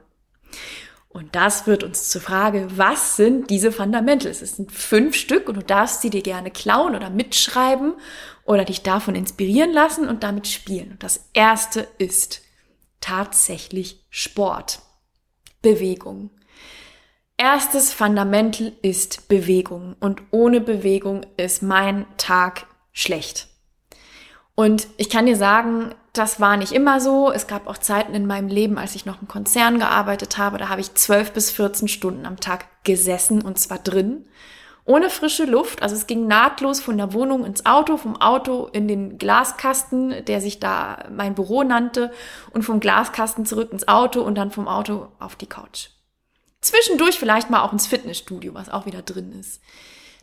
Und 1.11 1.37
das 1.37 1.67
wird 1.67 1.85
uns 1.85 2.09
zur 2.09 2.23
Frage, 2.23 2.69
was 2.75 3.17
sind 3.17 3.51
diese 3.51 3.71
Fundamentals? 3.71 4.41
Es 4.41 4.57
sind 4.57 4.73
fünf 4.73 5.15
Stück 5.15 5.47
und 5.47 5.57
du 5.57 5.63
darfst 5.63 6.01
sie 6.01 6.09
dir 6.09 6.23
gerne 6.23 6.51
klauen 6.51 6.95
oder 6.95 7.11
mitschreiben 7.11 7.93
oder 8.47 8.65
dich 8.65 8.81
davon 8.81 9.15
inspirieren 9.15 9.75
lassen 9.75 10.09
und 10.09 10.23
damit 10.23 10.49
spielen. 10.49 10.93
Und 10.93 11.03
das 11.03 11.29
erste 11.35 11.87
ist 11.99 12.41
tatsächlich 13.03 14.07
Sport. 14.09 14.81
Bewegung. 15.61 16.31
Erstes 17.37 17.93
Fundamental 17.93 18.73
ist 18.83 19.29
Bewegung 19.29 19.97
und 20.01 20.23
ohne 20.31 20.61
Bewegung 20.61 21.27
ist 21.37 21.63
mein 21.63 22.07
Tag 22.17 22.67
schlecht. 22.93 23.49
Und 24.55 24.87
ich 24.97 25.09
kann 25.09 25.27
dir 25.27 25.37
sagen, 25.37 25.95
das 26.13 26.41
war 26.41 26.57
nicht 26.57 26.73
immer 26.73 27.01
so. 27.01 27.33
Es 27.33 27.47
gab 27.47 27.67
auch 27.67 27.79
Zeiten 27.79 28.15
in 28.15 28.27
meinem 28.27 28.49
Leben, 28.49 28.79
als 28.79 28.95
ich 28.95 29.07
noch 29.07 29.23
im 29.23 29.29
Konzern 29.29 29.79
gearbeitet 29.79 30.37
habe, 30.37 30.59
da 30.59 30.69
habe 30.69 30.81
ich 30.81 30.95
zwölf 30.95 31.33
bis 31.33 31.51
14 31.51 31.89
Stunden 31.89 32.27
am 32.27 32.39
Tag 32.39 32.67
gesessen 32.85 33.43
und 33.43 33.59
zwar 33.59 33.79
drin. 33.79 34.27
Ohne 34.85 35.11
frische 35.11 35.45
Luft. 35.45 35.83
Also 35.83 35.95
es 35.95 36.07
ging 36.07 36.27
nahtlos 36.27 36.81
von 36.81 36.97
der 36.97 37.13
Wohnung 37.13 37.45
ins 37.45 37.67
Auto, 37.67 37.97
vom 37.97 38.21
Auto 38.21 38.67
in 38.73 38.89
den 38.89 39.19
Glaskasten, 39.19 40.25
der 40.25 40.41
sich 40.41 40.59
da 40.59 41.05
mein 41.15 41.35
Büro 41.35 41.63
nannte, 41.63 42.13
und 42.53 42.63
vom 42.63 42.81
Glaskasten 42.81 43.47
zurück 43.47 43.73
ins 43.73 43.87
Auto 43.87 44.23
und 44.23 44.35
dann 44.37 44.51
vom 44.51 44.67
Auto 44.67 45.09
auf 45.19 45.37
die 45.37 45.47
Couch. 45.47 45.89
Zwischendurch 46.61 47.19
vielleicht 47.19 47.51
mal 47.51 47.63
auch 47.63 47.73
ins 47.73 47.87
Fitnessstudio, 47.87 48.55
was 48.55 48.71
auch 48.71 48.87
wieder 48.87 49.03
drin 49.03 49.33
ist. 49.39 49.61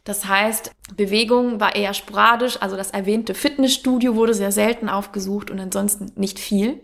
Das 0.04 0.26
heißt, 0.26 0.72
Bewegung 0.96 1.60
war 1.60 1.76
eher 1.76 1.94
sporadisch, 1.94 2.58
also 2.62 2.76
das 2.76 2.92
erwähnte 2.92 3.34
Fitnessstudio 3.34 4.16
wurde 4.16 4.34
sehr 4.34 4.52
selten 4.52 4.90
aufgesucht 4.90 5.52
und 5.52 5.60
ansonsten 5.60 6.12
nicht 6.16 6.40
viel. 6.40 6.82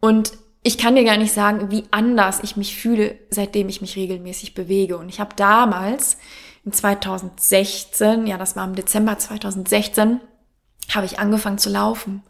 Und 0.00 0.32
ich 0.62 0.76
kann 0.76 0.94
dir 0.94 1.04
gar 1.04 1.16
nicht 1.16 1.32
sagen, 1.32 1.70
wie 1.70 1.84
anders 1.90 2.40
ich 2.42 2.56
mich 2.56 2.76
fühle, 2.76 3.18
seitdem 3.30 3.68
ich 3.68 3.80
mich 3.80 3.96
regelmäßig 3.96 4.54
bewege. 4.54 4.98
Und 4.98 5.08
ich 5.08 5.18
habe 5.18 5.34
damals 5.34 6.18
in 6.64 6.72
2016, 6.72 8.26
ja, 8.26 8.36
das 8.36 8.56
war 8.56 8.64
im 8.64 8.74
Dezember 8.74 9.18
2016, 9.18 10.20
habe 10.94 11.06
ich 11.06 11.18
angefangen 11.18 11.58
zu 11.58 11.70
laufen. 11.70 12.22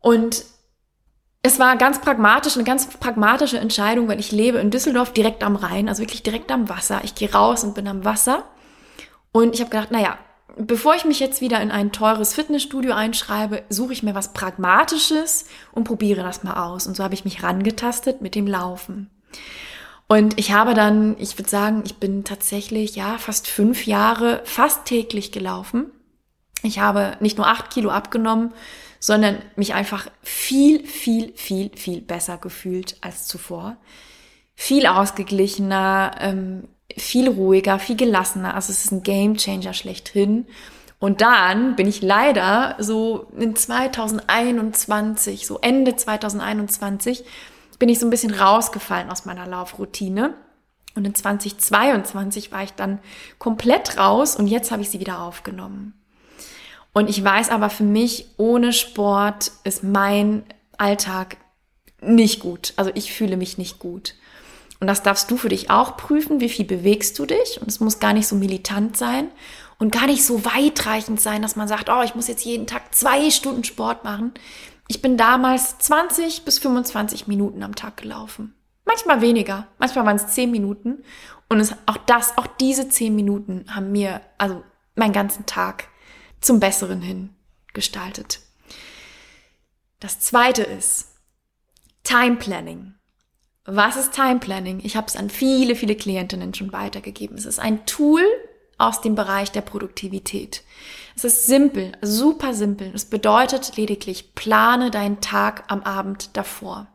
Und 0.00 0.44
es 1.42 1.58
war 1.58 1.76
ganz 1.76 2.00
pragmatisch, 2.00 2.56
eine 2.56 2.64
ganz 2.64 2.86
pragmatische 2.98 3.58
Entscheidung, 3.58 4.08
weil 4.08 4.20
ich 4.20 4.32
lebe 4.32 4.58
in 4.58 4.70
Düsseldorf 4.70 5.12
direkt 5.12 5.42
am 5.42 5.56
Rhein, 5.56 5.88
also 5.88 6.02
wirklich 6.02 6.22
direkt 6.22 6.50
am 6.50 6.68
Wasser. 6.68 7.00
Ich 7.04 7.14
gehe 7.14 7.32
raus 7.32 7.64
und 7.64 7.74
bin 7.74 7.86
am 7.86 8.04
Wasser. 8.04 8.44
Und 9.32 9.54
ich 9.54 9.60
habe 9.60 9.70
gedacht, 9.70 9.90
naja, 9.90 10.18
bevor 10.56 10.94
ich 10.94 11.04
mich 11.04 11.20
jetzt 11.20 11.40
wieder 11.40 11.60
in 11.60 11.70
ein 11.70 11.92
teures 11.92 12.34
Fitnessstudio 12.34 12.92
einschreibe, 12.92 13.62
suche 13.68 13.92
ich 13.92 14.02
mir 14.02 14.14
was 14.14 14.32
Pragmatisches 14.32 15.46
und 15.72 15.84
probiere 15.84 16.22
das 16.22 16.42
mal 16.42 16.64
aus. 16.64 16.86
Und 16.86 16.96
so 16.96 17.04
habe 17.04 17.14
ich 17.14 17.24
mich 17.24 17.42
rangetastet 17.42 18.20
mit 18.20 18.34
dem 18.34 18.46
Laufen. 18.46 19.10
Und 20.08 20.38
ich 20.38 20.52
habe 20.52 20.72
dann, 20.72 21.16
ich 21.18 21.38
würde 21.38 21.50
sagen, 21.50 21.82
ich 21.84 21.96
bin 21.96 22.24
tatsächlich, 22.24 22.96
ja, 22.96 23.18
fast 23.18 23.46
fünf 23.46 23.86
Jahre 23.86 24.40
fast 24.44 24.86
täglich 24.86 25.32
gelaufen. 25.32 25.90
Ich 26.62 26.78
habe 26.78 27.16
nicht 27.20 27.36
nur 27.36 27.46
acht 27.46 27.70
Kilo 27.70 27.90
abgenommen, 27.90 28.54
sondern 29.00 29.38
mich 29.54 29.74
einfach 29.74 30.10
viel, 30.22 30.84
viel, 30.86 31.32
viel, 31.36 31.70
viel 31.76 32.00
besser 32.00 32.38
gefühlt 32.38 32.96
als 33.02 33.26
zuvor. 33.26 33.76
Viel 34.54 34.86
ausgeglichener, 34.86 36.16
ähm, 36.20 36.64
viel 36.96 37.28
ruhiger, 37.28 37.78
viel 37.78 37.96
gelassener. 37.96 38.54
Also 38.54 38.72
es 38.72 38.86
ist 38.86 38.92
ein 38.92 39.02
Game 39.02 39.36
Changer 39.36 39.74
schlechthin. 39.74 40.46
Und 40.98 41.20
dann 41.20 41.76
bin 41.76 41.86
ich 41.86 42.02
leider 42.02 42.76
so 42.78 43.28
in 43.38 43.54
2021, 43.54 45.46
so 45.46 45.58
Ende 45.60 45.94
2021, 45.94 47.24
bin 47.78 47.88
ich 47.88 47.98
so 47.98 48.06
ein 48.06 48.10
bisschen 48.10 48.34
rausgefallen 48.34 49.10
aus 49.10 49.24
meiner 49.24 49.46
Laufroutine. 49.46 50.34
Und 50.94 51.06
in 51.06 51.14
2022 51.14 52.50
war 52.50 52.62
ich 52.62 52.72
dann 52.72 52.98
komplett 53.38 53.98
raus 53.98 54.34
und 54.36 54.48
jetzt 54.48 54.70
habe 54.70 54.82
ich 54.82 54.90
sie 54.90 55.00
wieder 55.00 55.22
aufgenommen. 55.22 55.94
Und 56.92 57.08
ich 57.08 57.22
weiß 57.22 57.50
aber 57.50 57.70
für 57.70 57.84
mich, 57.84 58.26
ohne 58.36 58.72
Sport 58.72 59.52
ist 59.62 59.84
mein 59.84 60.42
Alltag 60.76 61.36
nicht 62.00 62.40
gut. 62.40 62.72
Also 62.76 62.90
ich 62.94 63.12
fühle 63.12 63.36
mich 63.36 63.58
nicht 63.58 63.78
gut. 63.78 64.14
Und 64.80 64.86
das 64.86 65.02
darfst 65.02 65.30
du 65.30 65.36
für 65.36 65.48
dich 65.48 65.70
auch 65.70 65.96
prüfen, 65.96 66.40
wie 66.40 66.48
viel 66.48 66.64
bewegst 66.64 67.18
du 67.18 67.26
dich. 67.26 67.60
Und 67.60 67.68
es 67.68 67.80
muss 67.80 68.00
gar 68.00 68.12
nicht 68.12 68.28
so 68.28 68.36
militant 68.36 68.96
sein 68.96 69.28
und 69.78 69.92
gar 69.92 70.06
nicht 70.06 70.24
so 70.24 70.44
weitreichend 70.44 71.20
sein, 71.20 71.42
dass 71.42 71.56
man 71.56 71.68
sagt, 71.68 71.88
oh, 71.88 72.02
ich 72.02 72.14
muss 72.14 72.28
jetzt 72.28 72.44
jeden 72.44 72.66
Tag 72.66 72.94
zwei 72.94 73.30
Stunden 73.30 73.64
Sport 73.64 74.04
machen. 74.04 74.32
Ich 74.88 75.02
bin 75.02 75.16
damals 75.18 75.78
20 75.78 76.44
bis 76.44 76.58
25 76.58 77.28
Minuten 77.28 77.62
am 77.62 77.74
Tag 77.74 77.98
gelaufen. 77.98 78.54
Manchmal 78.86 79.20
weniger, 79.20 79.68
manchmal 79.78 80.06
waren 80.06 80.16
es 80.16 80.28
10 80.28 80.50
Minuten. 80.50 81.04
Und 81.50 81.60
es, 81.60 81.74
auch 81.86 81.98
das, 81.98 82.36
auch 82.38 82.46
diese 82.46 82.88
10 82.88 83.14
Minuten 83.14 83.66
haben 83.68 83.92
mir, 83.92 84.22
also 84.38 84.64
meinen 84.96 85.12
ganzen 85.12 85.46
Tag 85.46 85.88
zum 86.40 86.58
Besseren 86.58 87.02
hin 87.02 87.34
gestaltet. 87.74 88.40
Das 90.00 90.20
zweite 90.20 90.62
ist 90.62 91.08
Time 92.02 92.36
Planning. 92.36 92.94
Was 93.64 93.96
ist 93.96 94.14
Time 94.14 94.38
Planning? 94.38 94.80
Ich 94.82 94.96
habe 94.96 95.06
es 95.06 95.16
an 95.16 95.28
viele, 95.28 95.76
viele 95.76 95.94
Klientinnen 95.94 96.54
schon 96.54 96.72
weitergegeben. 96.72 97.36
Es 97.36 97.44
ist 97.44 97.58
ein 97.58 97.84
Tool 97.84 98.22
aus 98.78 99.00
dem 99.00 99.14
Bereich 99.14 99.52
der 99.52 99.60
Produktivität. 99.60 100.62
Es 101.16 101.24
ist 101.24 101.46
simpel, 101.46 101.92
super 102.00 102.54
simpel. 102.54 102.92
Es 102.94 103.04
bedeutet 103.04 103.76
lediglich, 103.76 104.34
plane 104.34 104.90
deinen 104.90 105.20
Tag 105.20 105.64
am 105.68 105.82
Abend 105.82 106.36
davor. 106.36 106.86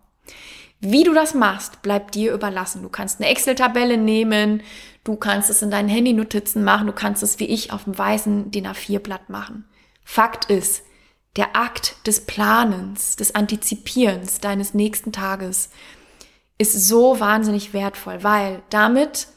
Wie 0.79 1.03
du 1.03 1.13
das 1.13 1.33
machst, 1.33 1.81
bleibt 1.81 2.15
dir 2.15 2.33
überlassen. 2.33 2.81
Du 2.81 2.89
kannst 2.89 3.19
eine 3.19 3.29
Excel-Tabelle 3.29 3.97
nehmen, 3.97 4.63
du 5.03 5.15
kannst 5.15 5.49
es 5.49 5.61
in 5.61 5.71
deinen 5.71 5.87
Handy-Notizen 5.89 6.63
machen, 6.63 6.87
du 6.87 6.93
kannst 6.93 7.23
es 7.23 7.39
wie 7.39 7.45
ich 7.45 7.71
auf 7.71 7.85
dem 7.85 7.97
weißen 7.97 8.51
DIN 8.51 8.67
A4-Blatt 8.67 9.29
machen. 9.29 9.65
Fakt 10.03 10.49
ist, 10.49 10.83
der 11.35 11.55
Akt 11.55 11.95
des 12.05 12.25
Planens, 12.25 13.15
des 13.15 13.33
Antizipierens 13.33 14.39
deines 14.39 14.73
nächsten 14.73 15.11
Tages 15.11 15.69
ist 16.57 16.87
so 16.87 17.19
wahnsinnig 17.19 17.73
wertvoll, 17.73 18.23
weil 18.23 18.61
damit 18.69 19.27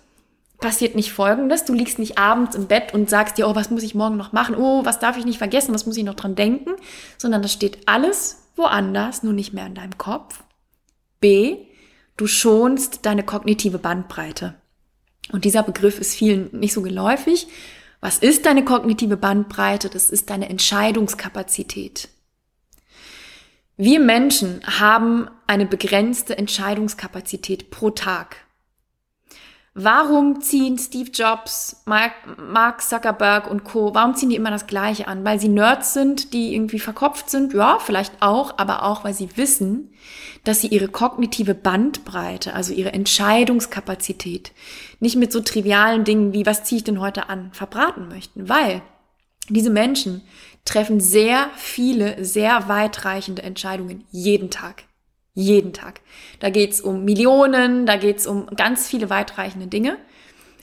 passiert 0.58 0.94
nicht 0.94 1.12
Folgendes. 1.12 1.64
Du 1.64 1.72
liegst 1.72 1.98
nicht 1.98 2.18
abends 2.18 2.56
im 2.56 2.66
Bett 2.66 2.94
und 2.94 3.10
sagst 3.10 3.38
dir, 3.38 3.48
oh, 3.48 3.54
was 3.54 3.70
muss 3.70 3.82
ich 3.82 3.94
morgen 3.94 4.16
noch 4.16 4.32
machen? 4.32 4.56
Oh, 4.56 4.84
was 4.84 4.98
darf 4.98 5.16
ich 5.16 5.25
nicht 5.25 5.38
vergessen? 5.38 5.75
Was 5.75 5.86
muss 5.86 5.96
ich 5.96 6.04
noch 6.04 6.14
dran 6.14 6.34
denken? 6.34 6.72
Sondern 7.18 7.42
das 7.42 7.52
steht 7.52 7.86
alles 7.86 8.42
woanders, 8.56 9.22
nur 9.22 9.32
nicht 9.32 9.52
mehr 9.52 9.66
in 9.66 9.75
deinem 9.75 9.98
Kopf. 9.98 10.42
B, 11.20 11.58
du 12.16 12.26
schonst 12.26 13.04
deine 13.04 13.22
kognitive 13.22 13.78
Bandbreite. 13.78 14.54
Und 15.32 15.44
dieser 15.44 15.62
Begriff 15.62 15.98
ist 15.98 16.14
vielen 16.14 16.48
nicht 16.52 16.72
so 16.72 16.82
geläufig. 16.82 17.48
Was 18.00 18.18
ist 18.18 18.46
deine 18.46 18.64
kognitive 18.64 19.16
Bandbreite? 19.16 19.88
Das 19.88 20.10
ist 20.10 20.30
deine 20.30 20.48
Entscheidungskapazität. 20.48 22.08
Wir 23.76 24.00
Menschen 24.00 24.62
haben 24.64 25.28
eine 25.46 25.66
begrenzte 25.66 26.38
Entscheidungskapazität 26.38 27.70
pro 27.70 27.90
Tag. 27.90 28.46
Warum 29.78 30.40
ziehen 30.40 30.78
Steve 30.78 31.11
Jobs, 31.11 31.83
Mark 31.85 32.80
Zuckerberg 32.80 33.50
und 33.50 33.62
Co., 33.62 33.95
warum 33.95 34.14
ziehen 34.14 34.30
die 34.30 34.37
immer 34.37 34.50
das 34.50 34.66
Gleiche 34.66 35.06
an? 35.06 35.23
Weil 35.23 35.38
sie 35.38 35.50
Nerds 35.50 35.92
sind, 35.92 36.33
die 36.33 36.54
irgendwie 36.54 36.78
verkopft 36.78 37.28
sind? 37.28 37.52
Ja, 37.52 37.78
vielleicht 37.78 38.23
auch, 38.23 38.54
aber 38.56 38.85
auch, 38.85 39.04
weil 39.04 39.12
sie 39.12 39.37
wissen, 39.37 39.92
dass 40.45 40.62
sie 40.62 40.68
ihre 40.68 40.88
kognitive 40.88 41.54
Bandbreite, 41.54 42.54
also 42.54 42.73
ihre 42.73 42.95
Entscheidungskapazität, 42.95 44.52
nicht 45.00 45.16
mit 45.16 45.30
so 45.30 45.40
trivialen 45.40 46.04
Dingen 46.04 46.33
wie, 46.33 46.47
was 46.47 46.64
ziehe 46.64 46.78
ich 46.78 46.85
denn 46.85 47.00
heute 47.00 47.28
an, 47.28 47.50
verbraten 47.52 48.09
möchten. 48.09 48.49
Weil 48.49 48.80
diese 49.50 49.68
Menschen 49.68 50.23
treffen 50.64 51.00
sehr 51.00 51.50
viele, 51.54 52.25
sehr 52.25 52.66
weitreichende 52.68 53.42
Entscheidungen 53.42 54.06
jeden 54.11 54.49
Tag. 54.49 54.85
Jeden 55.37 55.73
Tag. 55.75 56.00
Da 56.40 56.49
geht's 56.49 56.81
um 56.81 57.05
Millionen, 57.05 57.85
da 57.85 57.97
geht's 57.97 58.26
um 58.26 58.47
ganz 58.57 58.88
viele 58.88 59.11
weitreichende 59.11 59.66
Dinge. 59.66 59.99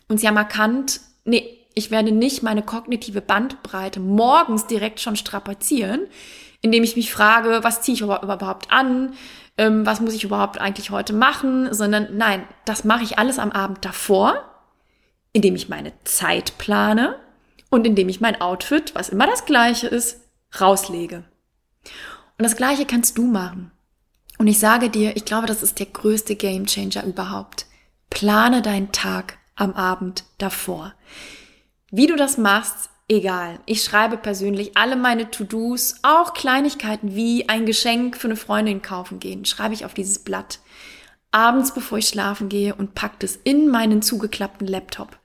Und 0.08 0.20
sie 0.20 0.28
haben 0.28 0.36
erkannt, 0.36 1.00
nee, 1.24 1.60
ich 1.76 1.92
werde 1.92 2.12
nicht 2.12 2.44
meine 2.44 2.64
kognitive 2.64 3.22
Bandbreite 3.22 4.00
morgens 4.00 4.68
direkt 4.68 5.00
schon 5.00 5.16
strapazieren, 5.16 6.02
indem 6.62 6.84
ich 6.84 6.96
mich 6.96 7.14
frage, 7.14 7.60
was 7.64 7.82
ziehe 7.82 7.94
ich 7.94 8.02
überhaupt 8.02 8.72
an, 8.72 9.14
ähm, 9.58 9.86
was 9.86 10.02
muss 10.02 10.16
ich 10.16 10.24
überhaupt 10.24 10.60
eigentlich 10.60 10.90
heute 10.90 11.14
machen, 11.14 11.72
sondern 11.72 12.18
nein, 12.18 12.48
das 12.66 12.84
mache 12.84 13.04
ich 13.04 13.20
alles 13.20 13.38
am 13.38 13.52
Abend 13.52 13.86
davor, 13.86 14.44
indem 15.34 15.56
ich 15.56 15.70
meine 15.70 15.94
Zeit 16.04 16.58
plane, 16.58 17.16
und 17.74 17.88
indem 17.88 18.08
ich 18.08 18.22
mein 18.22 18.40
Outfit, 18.40 18.94
was 18.94 19.10
immer 19.10 19.26
das 19.26 19.46
gleiche 19.46 19.88
ist, 19.88 20.22
rauslege. 20.62 21.24
Und 22.38 22.44
das 22.44 22.56
gleiche 22.56 22.86
kannst 22.86 23.18
du 23.18 23.26
machen. 23.26 23.72
Und 24.38 24.48
ich 24.48 24.60
sage 24.60 24.90
dir, 24.90 25.16
ich 25.16 25.26
glaube, 25.26 25.48
das 25.48 25.64
ist 25.64 25.80
der 25.80 25.86
größte 25.86 26.36
Gamechanger 26.36 27.06
überhaupt. 27.06 27.66
Plane 28.10 28.62
deinen 28.62 28.92
Tag 28.92 29.38
am 29.56 29.74
Abend 29.74 30.24
davor. 30.38 30.94
Wie 31.92 32.08
du 32.08 32.16
das 32.16 32.38
machst, 32.38 32.90
egal. 33.08 33.60
Ich 33.66 33.84
schreibe 33.84 34.18
persönlich 34.18 34.76
alle 34.76 34.96
meine 34.96 35.30
To-Dos, 35.30 35.96
auch 36.02 36.34
Kleinigkeiten 36.34 37.16
wie 37.16 37.50
ein 37.50 37.66
Geschenk 37.66 38.18
für 38.18 38.28
eine 38.28 38.36
Freundin 38.36 38.82
kaufen 38.82 39.20
gehen, 39.20 39.46
schreibe 39.46 39.74
ich 39.74 39.86
auf 39.86 39.94
dieses 39.94 40.20
Blatt. 40.20 40.60
Abends, 41.32 41.74
bevor 41.74 41.98
ich 41.98 42.08
schlafen 42.08 42.50
gehe 42.50 42.76
und 42.76 42.96
packe 42.96 43.26
es 43.26 43.36
in 43.44 43.70
meinen 43.70 44.02
zugeklappten 44.02 44.68
Laptop. 44.68 45.18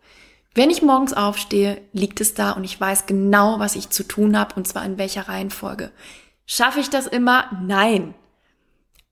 Wenn 0.54 0.70
ich 0.70 0.82
morgens 0.82 1.12
aufstehe, 1.12 1.80
liegt 1.92 2.20
es 2.20 2.34
da 2.34 2.52
und 2.52 2.64
ich 2.64 2.80
weiß 2.80 3.06
genau, 3.06 3.58
was 3.58 3.76
ich 3.76 3.90
zu 3.90 4.02
tun 4.02 4.38
habe 4.38 4.54
und 4.54 4.66
zwar 4.66 4.84
in 4.84 4.98
welcher 4.98 5.28
Reihenfolge. 5.28 5.92
Schaffe 6.46 6.80
ich 6.80 6.90
das 6.90 7.06
immer? 7.06 7.50
Nein. 7.62 8.14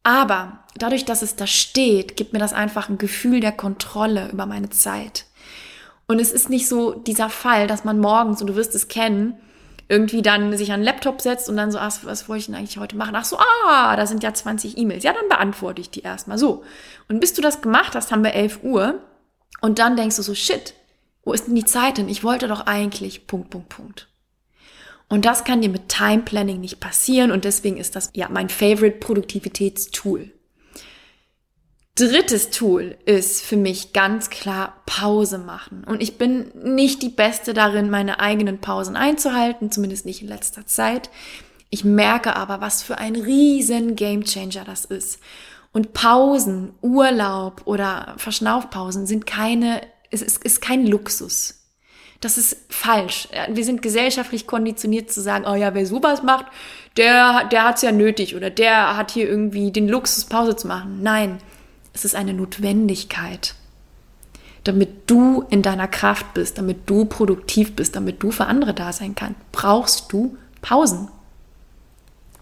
Aber 0.07 0.61
dadurch, 0.77 1.05
dass 1.05 1.23
es 1.23 1.35
da 1.35 1.49
steht, 1.49 2.17
gibt 2.17 2.33
mir 2.33 2.39
das 2.39 2.53
einfach 2.53 2.89
ein 2.89 2.97
Gefühl 2.97 3.41
der 3.41 3.51
Kontrolle 3.51 4.31
über 4.31 4.47
meine 4.47 4.71
Zeit. 4.71 5.25
Und 6.07 6.21
es 6.21 6.31
ist 6.31 6.49
nicht 6.49 6.69
so 6.69 6.93
dieser 6.93 7.29
Fall, 7.29 7.67
dass 7.67 7.83
man 7.83 7.99
morgens, 7.99 8.41
und 8.41 8.47
du 8.47 8.55
wirst 8.55 8.77
es 8.77 8.87
kennen, 8.87 9.37
irgendwie 9.89 10.23
dann 10.23 10.57
sich 10.57 10.71
an 10.71 10.79
den 10.79 10.85
Laptop 10.85 11.21
setzt 11.21 11.49
und 11.49 11.57
dann 11.57 11.73
so, 11.73 11.79
ach, 11.79 11.93
was 12.05 12.29
wollte 12.29 12.39
ich 12.39 12.47
denn 12.47 12.55
eigentlich 12.55 12.79
heute 12.79 12.97
machen? 12.97 13.17
Ach 13.17 13.25
so, 13.25 13.37
ah, 13.37 13.97
da 13.97 14.07
sind 14.07 14.23
ja 14.23 14.33
20 14.33 14.79
E-Mails. 14.79 15.03
Ja, 15.03 15.13
dann 15.13 15.29
beantworte 15.29 15.81
ich 15.81 15.91
die 15.91 16.03
erstmal 16.03 16.39
so. 16.39 16.63
Und 17.09 17.19
bis 17.19 17.35
du 17.35 17.43
das 17.43 17.61
gemacht 17.61 17.97
hast, 17.97 18.13
haben 18.13 18.23
wir 18.23 18.35
11 18.35 18.61
Uhr. 18.63 19.01
Und 19.61 19.81
dann 19.81 19.97
denkst 19.97 20.15
du 20.15 20.23
so, 20.23 20.37
shit, 20.37 20.75
wo 21.25 21.33
ist 21.33 21.49
denn 21.49 21.57
die 21.57 21.65
Zeit 21.65 21.99
denn? 21.99 22.09
Ich 22.09 22.23
wollte 22.23 22.47
doch 22.47 22.67
eigentlich 22.67 23.27
Punkt, 23.27 23.51
Punkt, 23.51 23.71
Punkt. 23.71 24.07
Und 25.09 25.25
das 25.25 25.45
kann 25.45 25.61
dir 25.61 25.69
mit 25.69 25.89
Time 25.89 26.23
Planning 26.23 26.61
nicht 26.61 26.81
passieren 26.81 27.31
und 27.31 27.45
deswegen 27.45 27.77
ist 27.77 27.95
das 27.95 28.11
ja 28.15 28.29
mein 28.29 28.49
Favorite 28.49 28.99
Produktivitätstool. 28.99 30.33
Drittes 31.95 32.51
Tool 32.51 32.99
ist 33.07 33.43
für 33.43 33.57
mich 33.57 33.93
ganz 33.95 34.29
klar 34.29 34.83
Pause 34.85 35.39
machen. 35.39 35.85
Und 35.85 36.03
ich 36.03 36.19
bin 36.19 36.51
nicht 36.55 37.03
die 37.03 37.09
Beste 37.09 37.55
darin, 37.55 37.89
meine 37.89 38.21
eigenen 38.21 38.61
Pausen 38.61 38.97
einzuhalten, 38.97 39.71
zumindest 39.71 40.05
nicht 40.05 40.21
in 40.21 40.29
letzter 40.29 40.67
Zeit. 40.67 41.09
Ich 41.71 41.85
merke 41.85 42.37
aber, 42.37 42.61
was 42.61 42.83
für 42.83 42.99
ein 42.99 43.17
riesen 43.17 43.97
Gamechanger 43.97 44.65
das 44.65 44.85
ist. 44.85 45.21
Und 45.73 45.95
Pausen, 45.95 46.75
Urlaub 46.83 47.63
oder 47.65 48.15
Verschnaufpausen 48.19 49.07
sind 49.07 49.25
keine 49.25 49.81
es 50.11 50.23
ist, 50.23 50.45
ist 50.45 50.61
kein 50.61 50.87
Luxus. 50.87 51.66
Das 52.27 52.39
ist 52.39 52.57
falsch. 52.69 53.29
Wir 53.51 53.65
sind 53.65 53.83
gesellschaftlich 53.83 54.49
konditioniert 54.49 55.13
zu 55.13 55.21
sagen, 55.21 55.45
oh 55.47 55.55
ja, 55.55 55.75
wer 55.75 55.87
sowas 55.87 56.25
macht, 56.25 56.47
der, 56.97 57.45
der 57.53 57.63
hat 57.63 57.77
es 57.77 57.83
ja 57.83 57.93
nötig 57.93 58.35
oder 58.35 58.51
der 58.51 58.97
hat 58.97 59.13
hier 59.13 59.29
irgendwie 59.29 59.71
den 59.71 59.87
Luxus, 59.87 60.25
Pause 60.25 60.57
zu 60.57 60.67
machen. 60.67 61.05
Nein, 61.05 61.39
es 61.95 62.05
ist 62.05 62.17
eine 62.17 62.35
Notwendigkeit. 62.35 63.55
Damit 64.65 65.09
du 65.09 65.45
in 65.51 65.63
deiner 65.63 65.87
Kraft 65.87 66.35
bist, 66.35 66.59
damit 66.59 66.91
du 66.91 67.05
produktiv 67.05 67.77
bist, 67.77 67.95
damit 67.95 68.21
du 68.21 68.33
für 68.33 68.47
andere 68.47 68.75
da 68.75 68.93
sein 68.93 69.15
kannst, 69.15 69.39
brauchst 69.53 70.13
du 70.13 70.37
Pausen. 70.63 71.07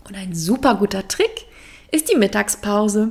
Und 0.08 0.16
ein 0.16 0.34
super 0.34 0.76
guter 0.76 1.06
Trick 1.08 1.44
ist 1.90 2.10
die 2.10 2.16
Mittagspause. 2.16 3.10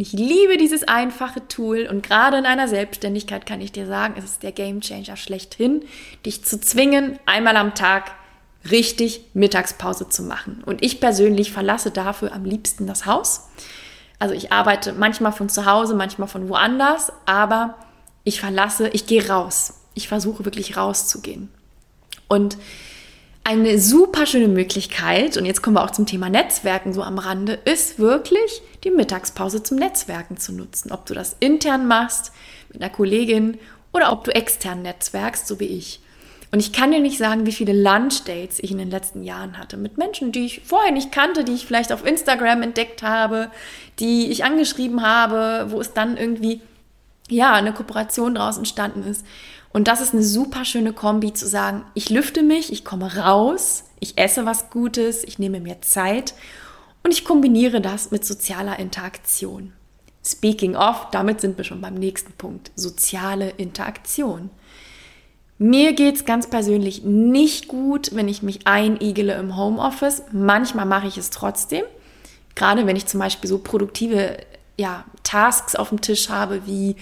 Und 0.00 0.06
ich 0.06 0.12
liebe 0.14 0.56
dieses 0.56 0.84
einfache 0.84 1.46
Tool 1.46 1.86
und 1.86 2.02
gerade 2.02 2.38
in 2.38 2.46
einer 2.46 2.68
Selbstständigkeit 2.68 3.44
kann 3.44 3.60
ich 3.60 3.70
dir 3.70 3.86
sagen, 3.86 4.14
es 4.16 4.24
ist 4.24 4.42
der 4.42 4.50
Game 4.50 4.80
Changer 4.80 5.18
schlechthin, 5.18 5.84
dich 6.24 6.42
zu 6.42 6.58
zwingen, 6.58 7.18
einmal 7.26 7.54
am 7.58 7.74
Tag 7.74 8.12
richtig 8.70 9.26
Mittagspause 9.34 10.08
zu 10.08 10.22
machen. 10.22 10.62
Und 10.64 10.82
ich 10.82 11.00
persönlich 11.00 11.52
verlasse 11.52 11.90
dafür 11.90 12.32
am 12.32 12.46
liebsten 12.46 12.86
das 12.86 13.04
Haus. 13.04 13.50
Also 14.18 14.34
ich 14.34 14.52
arbeite 14.52 14.94
manchmal 14.94 15.32
von 15.32 15.50
zu 15.50 15.66
Hause, 15.66 15.94
manchmal 15.94 16.28
von 16.28 16.48
woanders, 16.48 17.12
aber 17.26 17.76
ich 18.24 18.40
verlasse, 18.40 18.88
ich 18.94 19.04
gehe 19.04 19.28
raus. 19.28 19.82
Ich 19.92 20.08
versuche 20.08 20.46
wirklich 20.46 20.78
rauszugehen. 20.78 21.50
Und 22.26 22.56
eine 23.44 23.78
super 23.78 24.24
schöne 24.24 24.48
Möglichkeit, 24.48 25.36
und 25.36 25.44
jetzt 25.44 25.60
kommen 25.60 25.76
wir 25.76 25.84
auch 25.84 25.90
zum 25.90 26.06
Thema 26.06 26.30
Netzwerken 26.30 26.94
so 26.94 27.02
am 27.02 27.18
Rande, 27.18 27.58
ist 27.66 27.98
wirklich 27.98 28.62
die 28.84 28.90
Mittagspause 28.90 29.62
zum 29.62 29.78
Netzwerken 29.78 30.36
zu 30.36 30.52
nutzen. 30.52 30.92
Ob 30.92 31.06
du 31.06 31.14
das 31.14 31.36
intern 31.40 31.86
machst 31.86 32.32
mit 32.72 32.82
einer 32.82 32.90
Kollegin 32.90 33.58
oder 33.92 34.12
ob 34.12 34.24
du 34.24 34.34
extern 34.34 34.82
netzwerkst, 34.82 35.46
so 35.46 35.60
wie 35.60 35.66
ich. 35.66 36.00
Und 36.52 36.58
ich 36.58 36.72
kann 36.72 36.90
dir 36.90 37.00
nicht 37.00 37.18
sagen, 37.18 37.46
wie 37.46 37.52
viele 37.52 37.72
Lunch-Dates 37.72 38.58
ich 38.60 38.72
in 38.72 38.78
den 38.78 38.90
letzten 38.90 39.22
Jahren 39.22 39.56
hatte 39.56 39.76
mit 39.76 39.98
Menschen, 39.98 40.32
die 40.32 40.46
ich 40.46 40.62
vorher 40.64 40.90
nicht 40.90 41.12
kannte, 41.12 41.44
die 41.44 41.52
ich 41.52 41.64
vielleicht 41.64 41.92
auf 41.92 42.04
Instagram 42.04 42.62
entdeckt 42.62 43.02
habe, 43.02 43.50
die 44.00 44.30
ich 44.30 44.44
angeschrieben 44.44 45.02
habe, 45.02 45.66
wo 45.70 45.80
es 45.80 45.92
dann 45.92 46.16
irgendwie, 46.16 46.60
ja, 47.28 47.52
eine 47.52 47.72
Kooperation 47.72 48.34
draus 48.34 48.58
entstanden 48.58 49.04
ist. 49.04 49.24
Und 49.72 49.86
das 49.86 50.00
ist 50.00 50.12
eine 50.12 50.24
super 50.24 50.64
schöne 50.64 50.92
Kombi 50.92 51.32
zu 51.32 51.46
sagen, 51.46 51.84
ich 51.94 52.10
lüfte 52.10 52.42
mich, 52.42 52.72
ich 52.72 52.84
komme 52.84 53.16
raus, 53.16 53.84
ich 54.00 54.18
esse 54.18 54.44
was 54.44 54.70
Gutes, 54.70 55.22
ich 55.22 55.38
nehme 55.38 55.60
mir 55.60 55.80
Zeit 55.82 56.34
und 57.02 57.12
ich 57.12 57.24
kombiniere 57.24 57.80
das 57.80 58.10
mit 58.10 58.24
sozialer 58.24 58.78
Interaktion. 58.78 59.72
Speaking 60.24 60.76
of, 60.76 61.08
damit 61.12 61.40
sind 61.40 61.56
wir 61.56 61.64
schon 61.64 61.80
beim 61.80 61.94
nächsten 61.94 62.32
Punkt, 62.32 62.70
soziale 62.76 63.50
Interaktion. 63.50 64.50
Mir 65.56 65.92
geht's 65.92 66.24
ganz 66.24 66.48
persönlich 66.48 67.04
nicht 67.04 67.68
gut, 67.68 68.14
wenn 68.14 68.28
ich 68.28 68.42
mich 68.42 68.66
einigele 68.66 69.34
im 69.34 69.56
Homeoffice. 69.56 70.22
Manchmal 70.32 70.86
mache 70.86 71.06
ich 71.06 71.18
es 71.18 71.30
trotzdem. 71.30 71.84
Gerade 72.54 72.86
wenn 72.86 72.96
ich 72.96 73.06
zum 73.06 73.20
Beispiel 73.20 73.48
so 73.48 73.58
produktive 73.58 74.38
ja, 74.78 75.04
Tasks 75.22 75.76
auf 75.76 75.90
dem 75.90 76.00
Tisch 76.00 76.30
habe, 76.30 76.66
wie 76.66 76.96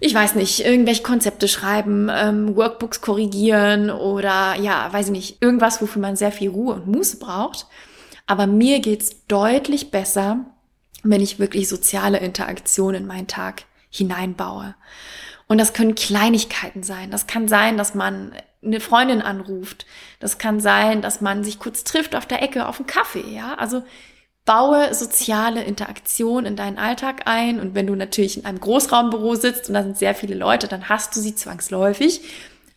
ich 0.00 0.14
weiß 0.14 0.34
nicht, 0.34 0.64
irgendwelche 0.64 1.02
Konzepte 1.02 1.46
schreiben, 1.46 2.10
ähm, 2.10 2.56
Workbooks 2.56 3.02
korrigieren 3.02 3.90
oder 3.90 4.56
ja, 4.56 4.90
weiß 4.90 5.06
ich 5.06 5.12
nicht, 5.12 5.42
irgendwas, 5.42 5.82
wofür 5.82 6.00
man 6.00 6.16
sehr 6.16 6.32
viel 6.32 6.48
Ruhe 6.48 6.74
und 6.74 6.86
Muße 6.86 7.18
braucht. 7.18 7.66
Aber 8.30 8.46
mir 8.46 8.78
geht's 8.78 9.26
deutlich 9.26 9.90
besser, 9.90 10.44
wenn 11.02 11.20
ich 11.20 11.40
wirklich 11.40 11.68
soziale 11.68 12.18
Interaktion 12.18 12.94
in 12.94 13.04
meinen 13.04 13.26
Tag 13.26 13.64
hineinbaue. 13.90 14.76
Und 15.48 15.58
das 15.58 15.72
können 15.72 15.96
Kleinigkeiten 15.96 16.84
sein. 16.84 17.10
Das 17.10 17.26
kann 17.26 17.48
sein, 17.48 17.76
dass 17.76 17.96
man 17.96 18.30
eine 18.64 18.78
Freundin 18.78 19.20
anruft. 19.20 19.84
Das 20.20 20.38
kann 20.38 20.60
sein, 20.60 21.02
dass 21.02 21.20
man 21.20 21.42
sich 21.42 21.58
kurz 21.58 21.82
trifft 21.82 22.14
auf 22.14 22.24
der 22.24 22.40
Ecke 22.40 22.68
auf 22.68 22.78
einen 22.78 22.86
Kaffee, 22.86 23.34
ja? 23.34 23.54
Also 23.54 23.82
baue 24.44 24.94
soziale 24.94 25.64
Interaktion 25.64 26.46
in 26.46 26.54
deinen 26.54 26.78
Alltag 26.78 27.22
ein. 27.24 27.58
Und 27.58 27.74
wenn 27.74 27.88
du 27.88 27.96
natürlich 27.96 28.36
in 28.36 28.44
einem 28.44 28.60
Großraumbüro 28.60 29.34
sitzt 29.34 29.66
und 29.66 29.74
da 29.74 29.82
sind 29.82 29.98
sehr 29.98 30.14
viele 30.14 30.36
Leute, 30.36 30.68
dann 30.68 30.88
hast 30.88 31.16
du 31.16 31.20
sie 31.20 31.34
zwangsläufig. 31.34 32.20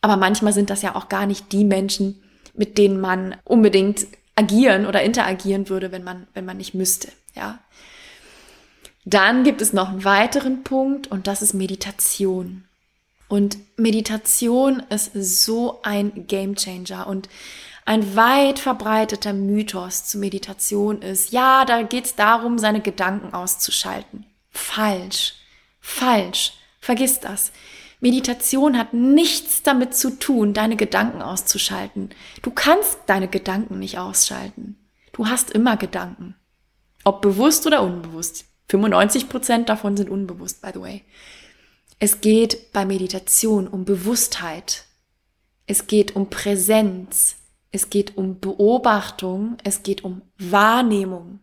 Aber 0.01 0.17
manchmal 0.17 0.53
sind 0.53 0.71
das 0.71 0.81
ja 0.81 0.95
auch 0.95 1.09
gar 1.09 1.27
nicht 1.27 1.51
die 1.51 1.63
Menschen, 1.63 2.23
mit 2.55 2.79
denen 2.79 2.99
man 2.99 3.35
unbedingt 3.43 4.07
agieren 4.35 4.85
oder 4.85 5.03
interagieren 5.03 5.69
würde, 5.69 5.91
wenn 5.91 6.03
man, 6.03 6.27
wenn 6.33 6.45
man 6.45 6.57
nicht 6.57 6.73
müsste, 6.73 7.09
ja. 7.35 7.59
Dann 9.05 9.43
gibt 9.43 9.61
es 9.61 9.73
noch 9.73 9.89
einen 9.89 10.05
weiteren 10.05 10.63
Punkt 10.63 11.07
und 11.07 11.27
das 11.27 11.41
ist 11.41 11.53
Meditation. 11.53 12.63
Und 13.27 13.57
Meditation 13.77 14.81
ist 14.89 15.11
so 15.13 15.81
ein 15.83 16.27
Gamechanger 16.27 17.07
und 17.07 17.27
ein 17.85 18.15
weit 18.15 18.59
verbreiteter 18.59 19.33
Mythos 19.33 20.05
zu 20.05 20.17
Meditation 20.17 21.01
ist, 21.01 21.31
ja, 21.31 21.65
da 21.65 21.81
geht 21.81 22.05
es 22.05 22.15
darum, 22.15 22.57
seine 22.57 22.79
Gedanken 22.79 23.33
auszuschalten. 23.33 24.25
Falsch, 24.51 25.35
falsch, 25.81 26.53
vergiss 26.79 27.19
das. 27.19 27.51
Meditation 28.03 28.77
hat 28.77 28.93
nichts 28.93 29.63
damit 29.63 29.95
zu 29.95 30.19
tun, 30.19 30.53
deine 30.53 30.75
Gedanken 30.75 31.21
auszuschalten. 31.21 32.09
Du 32.41 32.51
kannst 32.51 32.99
deine 33.05 33.29
Gedanken 33.29 33.79
nicht 33.79 33.97
ausschalten. 33.97 34.75
Du 35.13 35.27
hast 35.27 35.51
immer 35.51 35.77
Gedanken. 35.77 36.35
Ob 37.05 37.21
bewusst 37.21 37.65
oder 37.65 37.81
unbewusst. 37.81 38.43
95 38.67 39.29
Prozent 39.29 39.69
davon 39.69 39.95
sind 39.95 40.09
unbewusst, 40.09 40.61
by 40.61 40.71
the 40.73 40.81
way. 40.81 41.03
Es 41.97 42.19
geht 42.19 42.73
bei 42.73 42.83
Meditation 42.83 43.69
um 43.69 43.85
Bewusstheit. 43.85 44.83
Es 45.65 45.87
geht 45.87 46.13
um 46.13 46.29
Präsenz. 46.29 47.37
Es 47.71 47.89
geht 47.89 48.17
um 48.17 48.41
Beobachtung, 48.41 49.55
es 49.63 49.81
geht 49.81 50.03
um 50.03 50.23
Wahrnehmung. 50.37 51.39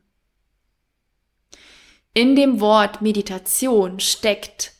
In 2.12 2.36
dem 2.36 2.60
Wort 2.60 3.00
Meditation 3.00 3.98
steckt 3.98 4.74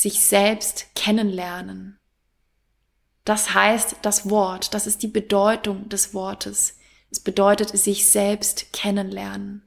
sich 0.00 0.22
selbst 0.22 0.86
kennenlernen. 0.94 1.98
Das 3.24 3.54
heißt 3.54 3.96
das 4.02 4.30
Wort, 4.30 4.74
das 4.74 4.86
ist 4.86 5.02
die 5.02 5.08
Bedeutung 5.08 5.88
des 5.88 6.14
Wortes. 6.14 6.78
Es 7.10 7.20
bedeutet 7.20 7.70
sich 7.76 8.10
selbst 8.10 8.72
kennenlernen. 8.72 9.62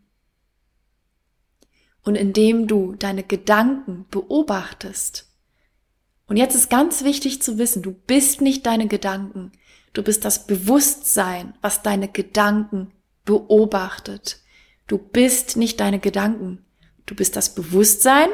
Und 2.03 2.15
indem 2.15 2.67
du 2.67 2.95
deine 2.95 3.23
Gedanken 3.23 4.05
beobachtest, 4.09 5.27
und 6.27 6.37
jetzt 6.37 6.55
ist 6.55 6.69
ganz 6.69 7.03
wichtig 7.03 7.41
zu 7.41 7.57
wissen, 7.57 7.83
du 7.83 7.91
bist 7.91 8.41
nicht 8.41 8.65
deine 8.65 8.87
Gedanken, 8.87 9.51
Du 9.93 10.03
bist 10.03 10.23
das 10.23 10.47
Bewusstsein, 10.47 11.53
was 11.61 11.81
deine 11.81 12.07
Gedanken 12.07 12.93
beobachtet. 13.25 14.41
Du 14.87 14.97
bist 14.97 15.57
nicht 15.57 15.79
deine 15.79 15.99
Gedanken. 15.99 16.65
Du 17.05 17.15
bist 17.15 17.35
das 17.35 17.53
Bewusstsein, 17.55 18.29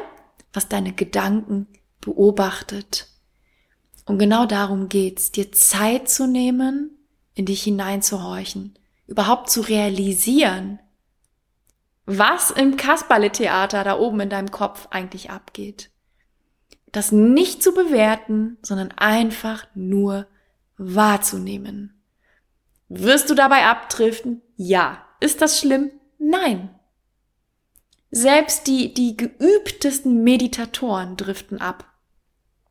was 0.52 0.68
deine 0.68 0.92
Gedanken 0.92 1.66
beobachtet. 2.00 3.08
Und 4.06 4.18
genau 4.18 4.46
darum 4.46 4.88
geht's, 4.88 5.32
dir 5.32 5.52
Zeit 5.52 6.08
zu 6.08 6.26
nehmen, 6.26 6.98
in 7.34 7.46
dich 7.46 7.62
hineinzuhorchen, 7.62 8.78
überhaupt 9.06 9.50
zu 9.50 9.60
realisieren, 9.60 10.80
was 12.06 12.50
im 12.50 12.76
Kasperle-Theater 12.76 13.84
da 13.84 13.98
oben 13.98 14.20
in 14.20 14.30
deinem 14.30 14.50
Kopf 14.50 14.88
eigentlich 14.90 15.30
abgeht. 15.30 15.90
Das 16.90 17.12
nicht 17.12 17.62
zu 17.62 17.74
bewerten, 17.74 18.56
sondern 18.62 18.92
einfach 18.92 19.66
nur 19.74 20.26
wahrzunehmen. 20.78 22.02
Wirst 22.88 23.28
du 23.28 23.34
dabei 23.34 23.66
abdriften? 23.66 24.40
Ja. 24.56 25.04
Ist 25.20 25.42
das 25.42 25.58
schlimm? 25.60 25.90
Nein. 26.18 26.70
Selbst 28.10 28.66
die, 28.66 28.94
die 28.94 29.16
geübtesten 29.16 30.22
Meditatoren 30.24 31.16
driften 31.16 31.60
ab. 31.60 31.87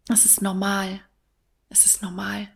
Das 0.08 0.26
ist 0.26 0.42
normal. 0.42 1.02
Es 1.70 1.86
ist 1.86 2.02
normal. 2.02 2.48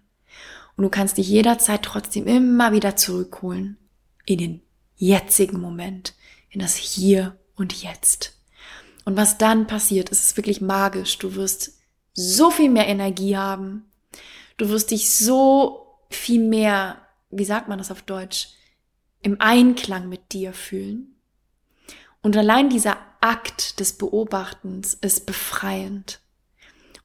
Und 0.78 0.84
du 0.84 0.90
kannst 0.90 1.18
dich 1.18 1.28
jederzeit 1.28 1.84
trotzdem 1.84 2.28
immer 2.28 2.72
wieder 2.72 2.96
zurückholen 2.96 3.78
in 4.26 4.38
den 4.38 4.62
jetzigen 4.96 5.60
Moment, 5.60 6.14
in 6.50 6.60
das 6.62 6.76
Hier 6.76 7.38
und 7.56 7.82
Jetzt. 7.82 8.38
Und 9.04 9.18
was 9.18 9.38
dann 9.38 9.68
passiert, 9.68 10.10
ist 10.10 10.24
es 10.24 10.38
wirklich 10.38 10.62
magisch. 10.62 11.18
Du 11.18 11.36
wirst 11.36 11.74
so 12.14 12.52
viel 12.52 12.70
mehr 12.70 12.88
Energie 12.88 13.36
haben, 13.36 13.92
Du 14.62 14.70
wirst 14.70 14.92
dich 14.92 15.10
so 15.10 15.98
viel 16.12 16.40
mehr, 16.40 17.02
wie 17.32 17.46
sagt 17.46 17.68
man 17.68 17.80
das 17.80 17.90
auf 17.90 18.04
Deutsch, 18.04 18.50
im 19.24 19.42
Einklang 19.42 20.08
mit 20.08 20.34
dir 20.34 20.54
fühlen. 20.54 21.16
Und 22.22 22.38
allein 22.38 22.70
dieser 22.70 22.98
Akt 23.22 23.80
des 23.80 23.98
Beobachtens 23.98 24.94
ist 24.94 25.26
befreiend. 25.26 26.20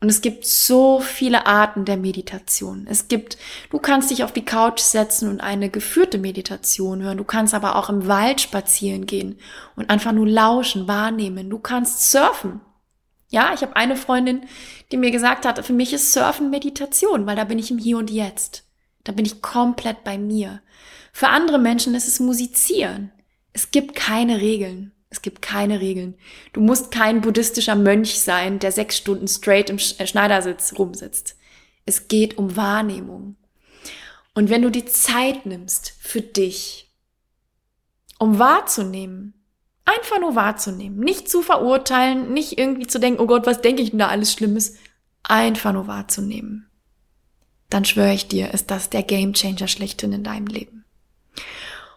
Und 0.01 0.11
es 0.11 0.21
gibt 0.21 0.47
so 0.47 1.01
viele 1.01 1.47
Arten 1.47 1.87
der 1.87 1.97
Meditation. 1.97 2.87
Es 2.89 3.09
gibt, 3.09 3.39
du 3.71 3.79
kannst 3.79 4.11
dich 4.11 4.25
auf 4.25 4.33
die 4.33 4.45
Couch 4.45 4.81
setzen 4.81 5.31
und 5.31 5.41
eine 5.41 5.71
geführte 5.71 6.19
Meditation 6.19 7.03
hören. 7.03 7.17
Du 7.17 7.25
kannst 7.25 7.55
aber 7.55 7.77
auch 7.77 7.89
im 7.89 8.07
Wald 8.07 8.41
spazieren 8.43 9.07
gehen 9.07 9.39
und 9.75 9.89
einfach 9.89 10.13
nur 10.13 10.27
lauschen, 10.27 10.87
wahrnehmen. 10.87 11.49
Du 11.49 11.59
kannst 11.59 12.11
surfen. 12.11 12.61
Ja, 13.29 13.53
ich 13.55 13.63
habe 13.63 13.75
eine 13.75 13.97
Freundin, 13.97 14.43
die 14.93 14.99
mir 14.99 15.11
gesagt 15.11 15.47
hat, 15.47 15.65
für 15.65 15.73
mich 15.73 15.93
ist 15.93 16.13
Surfen 16.13 16.51
Meditation, 16.51 17.27
weil 17.27 17.37
da 17.37 17.45
bin 17.45 17.59
ich 17.59 17.71
im 17.71 17.79
Hier 17.79 17.99
und 17.99 18.11
Jetzt. 18.11 18.65
Da 19.03 19.13
bin 19.13 19.25
ich 19.25 19.43
komplett 19.43 20.05
bei 20.05 20.19
mir. 20.19 20.61
Für 21.13 21.29
andere 21.29 21.59
Menschen 21.59 21.95
ist 21.95 22.07
es 22.07 22.21
Musizieren. 22.21 23.11
Es 23.53 23.71
gibt 23.71 23.95
keine 23.95 24.41
Regeln. 24.41 24.93
Es 25.09 25.23
gibt 25.23 25.41
keine 25.41 25.81
Regeln. 25.81 26.15
Du 26.53 26.61
musst 26.61 26.91
kein 26.91 27.21
buddhistischer 27.21 27.77
Mönch 27.77 28.21
sein, 28.21 28.59
der 28.59 28.73
sechs 28.73 28.97
Stunden 28.97 29.29
straight 29.29 29.71
im 29.71 29.77
äh, 29.77 30.07
Schneidersitz 30.07 30.75
rumsitzt. 30.79 31.37
Es 31.85 32.09
geht 32.09 32.39
um 32.39 32.57
Wahrnehmung. 32.57 33.37
Und 34.35 34.51
wenn 34.51 34.63
du 34.63 34.71
die 34.71 34.85
Zeit 34.85 35.47
nimmst 35.47 35.95
für 36.01 36.21
dich, 36.21 36.91
um 38.19 38.39
wahrzunehmen, 38.39 39.35
einfach 39.85 40.21
nur 40.21 40.35
wahrzunehmen, 40.35 40.99
nicht 40.99 41.29
zu 41.29 41.43
verurteilen, 41.43 42.33
nicht 42.33 42.59
irgendwie 42.59 42.87
zu 42.87 42.99
denken, 42.99 43.21
oh 43.21 43.27
Gott, 43.27 43.47
was 43.47 43.63
denke 43.63 43.83
ich 43.83 43.91
denn 43.91 44.01
da 44.01 44.09
alles 44.09 44.33
Schlimmes, 44.33 44.75
einfach 45.23 45.73
nur 45.73 45.87
wahrzunehmen, 45.87 46.69
dann 47.71 47.85
schwöre 47.85 48.13
ich 48.13 48.29
dir, 48.29 48.53
ist 48.53 48.71
das 48.71 48.91
der 48.91 49.03
Gamechanger 49.03 49.69
schlechthin 49.69 50.13
in 50.13 50.25
deinem 50.25 50.47
Leben. 50.47 50.86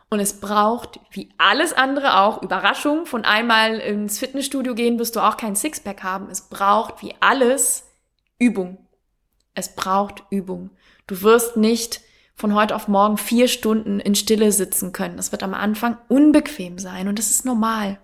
Und 0.09 0.19
es 0.19 0.39
braucht, 0.39 0.99
wie 1.11 1.29
alles 1.37 1.73
andere 1.73 2.17
auch, 2.17 2.41
Überraschung. 2.41 3.05
Von 3.05 3.25
einmal 3.25 3.77
ins 3.77 4.17
Fitnessstudio 4.17 4.73
gehen 4.73 4.97
wirst 4.97 5.15
du 5.15 5.19
auch 5.19 5.37
kein 5.37 5.55
Sixpack 5.55 6.03
haben. 6.03 6.29
Es 6.29 6.49
braucht, 6.49 7.03
wie 7.03 7.13
alles, 7.19 7.85
Übung. 8.39 8.87
Es 9.53 9.75
braucht 9.75 10.23
Übung. 10.31 10.71
Du 11.05 11.21
wirst 11.21 11.57
nicht 11.57 12.01
von 12.33 12.55
heute 12.55 12.75
auf 12.75 12.87
morgen 12.87 13.17
vier 13.17 13.47
Stunden 13.47 13.99
in 13.99 14.15
Stille 14.15 14.51
sitzen 14.51 14.93
können. 14.93 15.17
Das 15.17 15.31
wird 15.31 15.43
am 15.43 15.53
Anfang 15.53 15.97
unbequem 16.07 16.79
sein 16.79 17.07
und 17.07 17.19
das 17.19 17.29
ist 17.29 17.45
normal. 17.45 17.99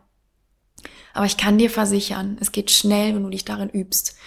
Aber 1.13 1.25
ich 1.25 1.37
kann 1.37 1.57
dir 1.57 1.69
versichern, 1.69 2.37
es 2.41 2.51
geht 2.51 2.69
schnell, 2.69 3.15
wenn 3.15 3.23
du 3.23 3.29
dich 3.29 3.45
darin 3.45 3.69
übst. 3.69 4.17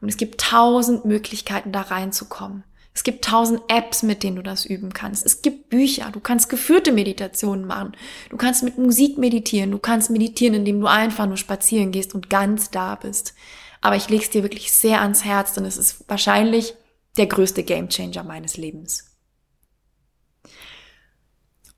Und 0.00 0.08
es 0.08 0.16
gibt 0.16 0.40
tausend 0.40 1.04
Möglichkeiten, 1.04 1.72
da 1.72 1.80
reinzukommen. 1.82 2.62
Es 2.96 3.04
gibt 3.04 3.26
tausend 3.26 3.60
Apps, 3.68 4.02
mit 4.02 4.22
denen 4.22 4.36
du 4.36 4.42
das 4.42 4.64
üben 4.64 4.94
kannst. 4.94 5.26
Es 5.26 5.42
gibt 5.42 5.68
Bücher. 5.68 6.10
Du 6.12 6.18
kannst 6.18 6.48
geführte 6.48 6.92
Meditationen 6.92 7.66
machen. 7.66 7.92
Du 8.30 8.38
kannst 8.38 8.62
mit 8.62 8.78
Musik 8.78 9.18
meditieren. 9.18 9.70
Du 9.70 9.78
kannst 9.78 10.08
meditieren, 10.08 10.54
indem 10.54 10.80
du 10.80 10.86
einfach 10.86 11.26
nur 11.26 11.36
spazieren 11.36 11.92
gehst 11.92 12.14
und 12.14 12.30
ganz 12.30 12.70
da 12.70 12.94
bist. 12.94 13.34
Aber 13.82 13.96
ich 13.96 14.08
leg's 14.08 14.30
dir 14.30 14.42
wirklich 14.42 14.72
sehr 14.72 15.02
ans 15.02 15.26
Herz, 15.26 15.52
denn 15.52 15.66
es 15.66 15.76
ist 15.76 16.08
wahrscheinlich 16.08 16.72
der 17.18 17.26
größte 17.26 17.64
Gamechanger 17.64 18.24
meines 18.24 18.56
Lebens. 18.56 19.14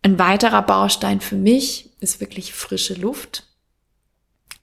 Ein 0.02 0.20
weiterer 0.20 0.62
Baustein 0.62 1.20
für 1.20 1.34
mich 1.34 1.96
ist 1.98 2.20
wirklich 2.20 2.52
frische 2.52 2.94
Luft. 2.94 3.42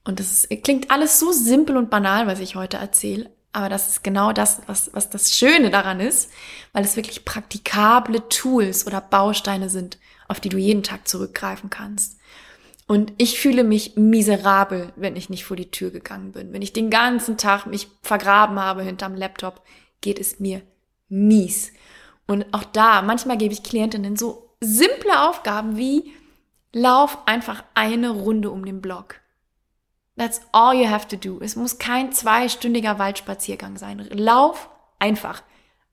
Und 0.04 0.20
das 0.20 0.32
ist, 0.32 0.64
klingt 0.64 0.90
alles 0.90 1.20
so 1.20 1.32
simpel 1.32 1.76
und 1.76 1.90
banal, 1.90 2.26
was 2.26 2.40
ich 2.40 2.56
heute 2.56 2.78
erzähle. 2.78 3.35
Aber 3.56 3.70
das 3.70 3.88
ist 3.88 4.04
genau 4.04 4.34
das, 4.34 4.60
was, 4.66 4.90
was 4.92 5.08
das 5.08 5.34
Schöne 5.34 5.70
daran 5.70 5.98
ist, 5.98 6.30
weil 6.74 6.84
es 6.84 6.94
wirklich 6.94 7.24
praktikable 7.24 8.28
Tools 8.28 8.86
oder 8.86 9.00
Bausteine 9.00 9.70
sind, 9.70 9.96
auf 10.28 10.40
die 10.40 10.50
du 10.50 10.58
jeden 10.58 10.82
Tag 10.82 11.08
zurückgreifen 11.08 11.70
kannst. 11.70 12.18
Und 12.86 13.14
ich 13.16 13.40
fühle 13.40 13.64
mich 13.64 13.96
miserabel, 13.96 14.92
wenn 14.96 15.16
ich 15.16 15.30
nicht 15.30 15.46
vor 15.46 15.56
die 15.56 15.70
Tür 15.70 15.90
gegangen 15.90 16.32
bin. 16.32 16.52
Wenn 16.52 16.60
ich 16.60 16.74
den 16.74 16.90
ganzen 16.90 17.38
Tag 17.38 17.64
mich 17.64 17.88
vergraben 18.02 18.60
habe 18.60 18.82
hinterm 18.82 19.14
Laptop, 19.14 19.62
geht 20.02 20.20
es 20.20 20.38
mir 20.38 20.60
mies. 21.08 21.72
Und 22.26 22.44
auch 22.52 22.64
da, 22.64 23.00
manchmal 23.00 23.38
gebe 23.38 23.54
ich 23.54 23.62
Klientinnen 23.62 24.16
so 24.16 24.54
simple 24.60 25.30
Aufgaben 25.30 25.78
wie, 25.78 26.12
lauf 26.74 27.16
einfach 27.24 27.64
eine 27.72 28.10
Runde 28.10 28.50
um 28.50 28.66
den 28.66 28.82
Block. 28.82 29.22
That's 30.16 30.40
all 30.52 30.74
you 30.74 30.88
have 30.88 31.08
to 31.08 31.16
do. 31.16 31.38
Es 31.42 31.56
muss 31.56 31.78
kein 31.78 32.12
zweistündiger 32.12 32.98
Waldspaziergang 32.98 33.76
sein. 33.76 33.98
Lauf 34.10 34.70
einfach 34.98 35.42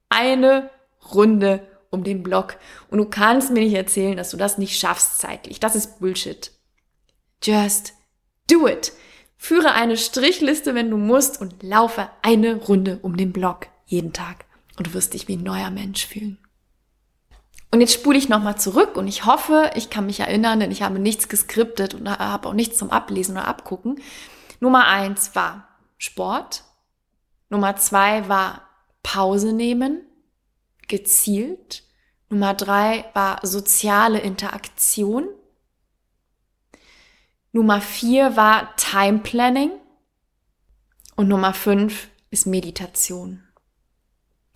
eine 0.09 0.69
Runde 1.13 1.67
um 1.89 2.03
den 2.03 2.23
Block. 2.23 2.57
Und 2.89 2.99
du 2.99 3.05
kannst 3.05 3.51
mir 3.51 3.59
nicht 3.59 3.73
erzählen, 3.73 4.17
dass 4.17 4.31
du 4.31 4.38
das 4.38 4.57
nicht 4.57 4.79
schaffst 4.79 5.19
zeitlich. 5.19 5.59
Das 5.59 5.75
ist 5.75 5.99
Bullshit. 5.99 6.51
Just 7.43 7.93
do 8.49 8.67
it. 8.67 8.93
Führe 9.38 9.73
eine 9.73 9.97
Strichliste, 9.97 10.73
wenn 10.73 10.89
du 10.89 10.97
musst, 10.97 11.41
und 11.41 11.62
laufe 11.62 12.09
eine 12.21 12.55
Runde 12.55 12.99
um 13.01 13.17
den 13.17 13.33
Block 13.33 13.67
jeden 13.86 14.13
Tag. 14.13 14.45
Und 14.77 14.88
du 14.88 14.93
wirst 14.93 15.13
dich 15.13 15.27
wie 15.27 15.36
ein 15.36 15.43
neuer 15.43 15.69
Mensch 15.69 16.07
fühlen. 16.07 16.38
Und 17.73 17.81
jetzt 17.81 17.95
spule 17.95 18.19
ich 18.19 18.29
nochmal 18.29 18.55
zurück 18.55 18.97
und 18.97 19.07
ich 19.07 19.25
hoffe, 19.25 19.71
ich 19.73 19.89
kann 19.89 20.05
mich 20.05 20.19
erinnern, 20.19 20.59
denn 20.59 20.69
ich 20.69 20.83
habe 20.83 20.99
nichts 20.99 21.27
geskriptet 21.27 21.95
und 21.95 22.07
habe 22.07 22.47
auch 22.47 22.53
nichts 22.53 22.77
zum 22.77 22.91
Ablesen 22.91 23.36
oder 23.36 23.47
Abgucken. 23.47 23.99
Nummer 24.59 24.86
eins 24.86 25.33
war 25.33 25.67
Sport. 25.97 26.65
Nummer 27.49 27.75
zwei 27.77 28.29
war 28.29 28.62
Pause 29.01 29.53
nehmen, 29.53 30.01
gezielt. 30.88 31.81
Nummer 32.29 32.53
drei 32.53 33.05
war 33.15 33.39
soziale 33.41 34.19
Interaktion. 34.19 35.27
Nummer 37.53 37.81
vier 37.81 38.38
war 38.38 38.75
Time 38.75 39.17
Planning. 39.17 39.71
Und 41.15 41.27
Nummer 41.27 41.55
fünf 41.55 42.09
ist 42.29 42.45
Meditation. 42.45 43.41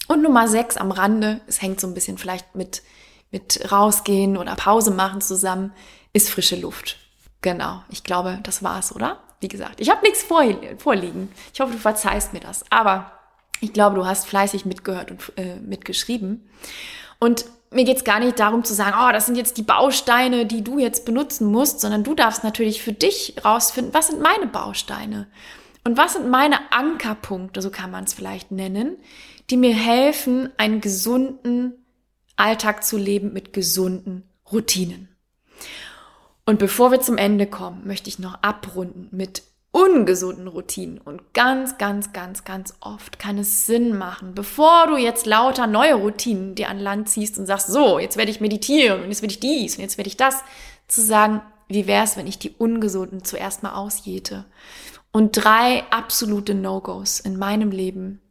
Und 0.08 0.22
Nummer 0.22 0.48
sechs 0.48 0.78
am 0.78 0.92
Rande, 0.92 1.42
es 1.48 1.64
hängt 1.64 1.80
so 1.80 1.88
ein 1.88 1.96
bisschen 1.96 2.20
vielleicht 2.20 2.54
mit 2.54 2.84
mit 3.32 3.72
rausgehen 3.72 4.38
oder 4.38 4.56
Pause 4.56 4.92
machen 4.92 5.22
zusammen, 5.22 5.74
ist 6.14 6.30
frische 6.30 6.56
Luft. 6.56 6.98
Genau, 7.42 7.82
ich 7.90 8.04
glaube, 8.04 8.40
das 8.44 8.64
war's, 8.64 8.96
oder? 8.96 9.20
Wie 9.40 9.48
gesagt, 9.48 9.80
ich 9.80 9.90
habe 9.90 10.02
nichts 10.02 10.24
vorliegen. 10.24 11.30
Ich 11.54 11.60
hoffe, 11.60 11.74
du 11.74 11.78
verzeihst 11.78 12.34
mir 12.34 12.40
das. 12.40 12.66
Aber 12.72 13.12
ich 13.62 13.74
glaube, 13.74 13.96
du 13.96 14.06
hast 14.06 14.28
fleißig 14.28 14.66
mitgehört 14.66 15.12
und 15.12 15.32
äh, 15.36 15.56
mitgeschrieben. 15.58 16.50
Und 17.20 17.46
mir 17.72 17.84
geht's 17.84 18.04
gar 18.04 18.20
nicht 18.20 18.40
darum 18.40 18.64
zu 18.64 18.74
sagen, 18.74 18.96
oh, 19.00 19.12
das 19.12 19.26
sind 19.26 19.36
jetzt 19.36 19.58
die 19.58 19.64
Bausteine, 19.64 20.46
die 20.46 20.64
du 20.64 20.80
jetzt 20.80 21.06
benutzen 21.06 21.52
musst, 21.52 21.82
sondern 21.82 22.04
du 22.04 22.16
darfst 22.16 22.44
natürlich 22.44 22.82
für 22.82 22.94
dich 22.94 23.36
rausfinden, 23.44 23.94
was 23.94 24.08
sind 24.08 24.22
meine 24.22 24.48
Bausteine 24.48 25.28
und 25.84 25.98
was 25.98 26.14
sind 26.14 26.30
meine 26.30 26.72
Ankerpunkte, 26.72 27.62
so 27.62 27.70
kann 27.70 27.92
man 27.92 28.06
es 28.06 28.14
vielleicht 28.14 28.52
nennen, 28.52 28.98
die 29.50 29.58
mir 29.58 29.76
helfen, 29.76 30.50
einen 30.58 30.82
gesunden 30.82 31.74
Alltag 32.38 32.84
zu 32.84 32.98
leben 32.98 33.34
mit 33.34 33.52
gesunden 33.52 34.24
Routinen. 34.52 35.10
Und 36.46 36.60
bevor 36.60 36.92
wir 36.92 37.02
zum 37.02 37.18
Ende 37.18 37.46
kommen, 37.46 37.86
möchte 37.86 38.08
ich 38.08 38.20
noch 38.20 38.42
abrunden 38.42 39.10
mit 39.12 39.44
ungesunden 39.72 40.48
Routinen. 40.48 40.98
Und 40.98 41.34
ganz, 41.34 41.78
ganz, 41.78 42.14
ganz, 42.14 42.46
ganz 42.46 42.74
oft 42.80 43.20
kann 43.20 43.38
es 43.38 43.66
Sinn 43.66 43.98
machen, 43.98 44.34
bevor 44.34 44.88
du 44.88 44.98
jetzt 44.98 45.26
lauter 45.26 45.68
neue 45.68 45.96
Routinen 45.96 46.56
dir 46.56 46.70
an 46.70 46.80
Land 46.80 47.10
ziehst 47.10 47.38
und 47.38 47.46
sagst, 47.46 47.68
so, 47.68 48.00
jetzt 48.00 48.18
werde 48.18 48.32
ich 48.32 48.40
meditieren 48.40 49.04
und 49.04 49.10
jetzt 49.10 49.22
werde 49.22 49.34
ich 49.34 49.40
dies 49.40 49.76
und 49.76 49.82
jetzt 49.82 49.98
werde 49.98 50.08
ich 50.08 50.18
das, 50.18 50.42
zu 50.88 51.02
sagen, 51.02 51.42
wie 51.68 51.86
wäre 51.86 52.06
es, 52.06 52.16
wenn 52.16 52.28
ich 52.28 52.40
die 52.40 52.52
ungesunden 52.52 53.24
zuerst 53.24 53.62
mal 53.62 53.74
ausjäte? 53.74 54.46
Und 55.12 55.34
drei 55.34 55.84
absolute 55.92 56.54
No-Gos 56.54 57.20
in 57.20 57.38
meinem 57.38 57.72
Leben 57.72 58.22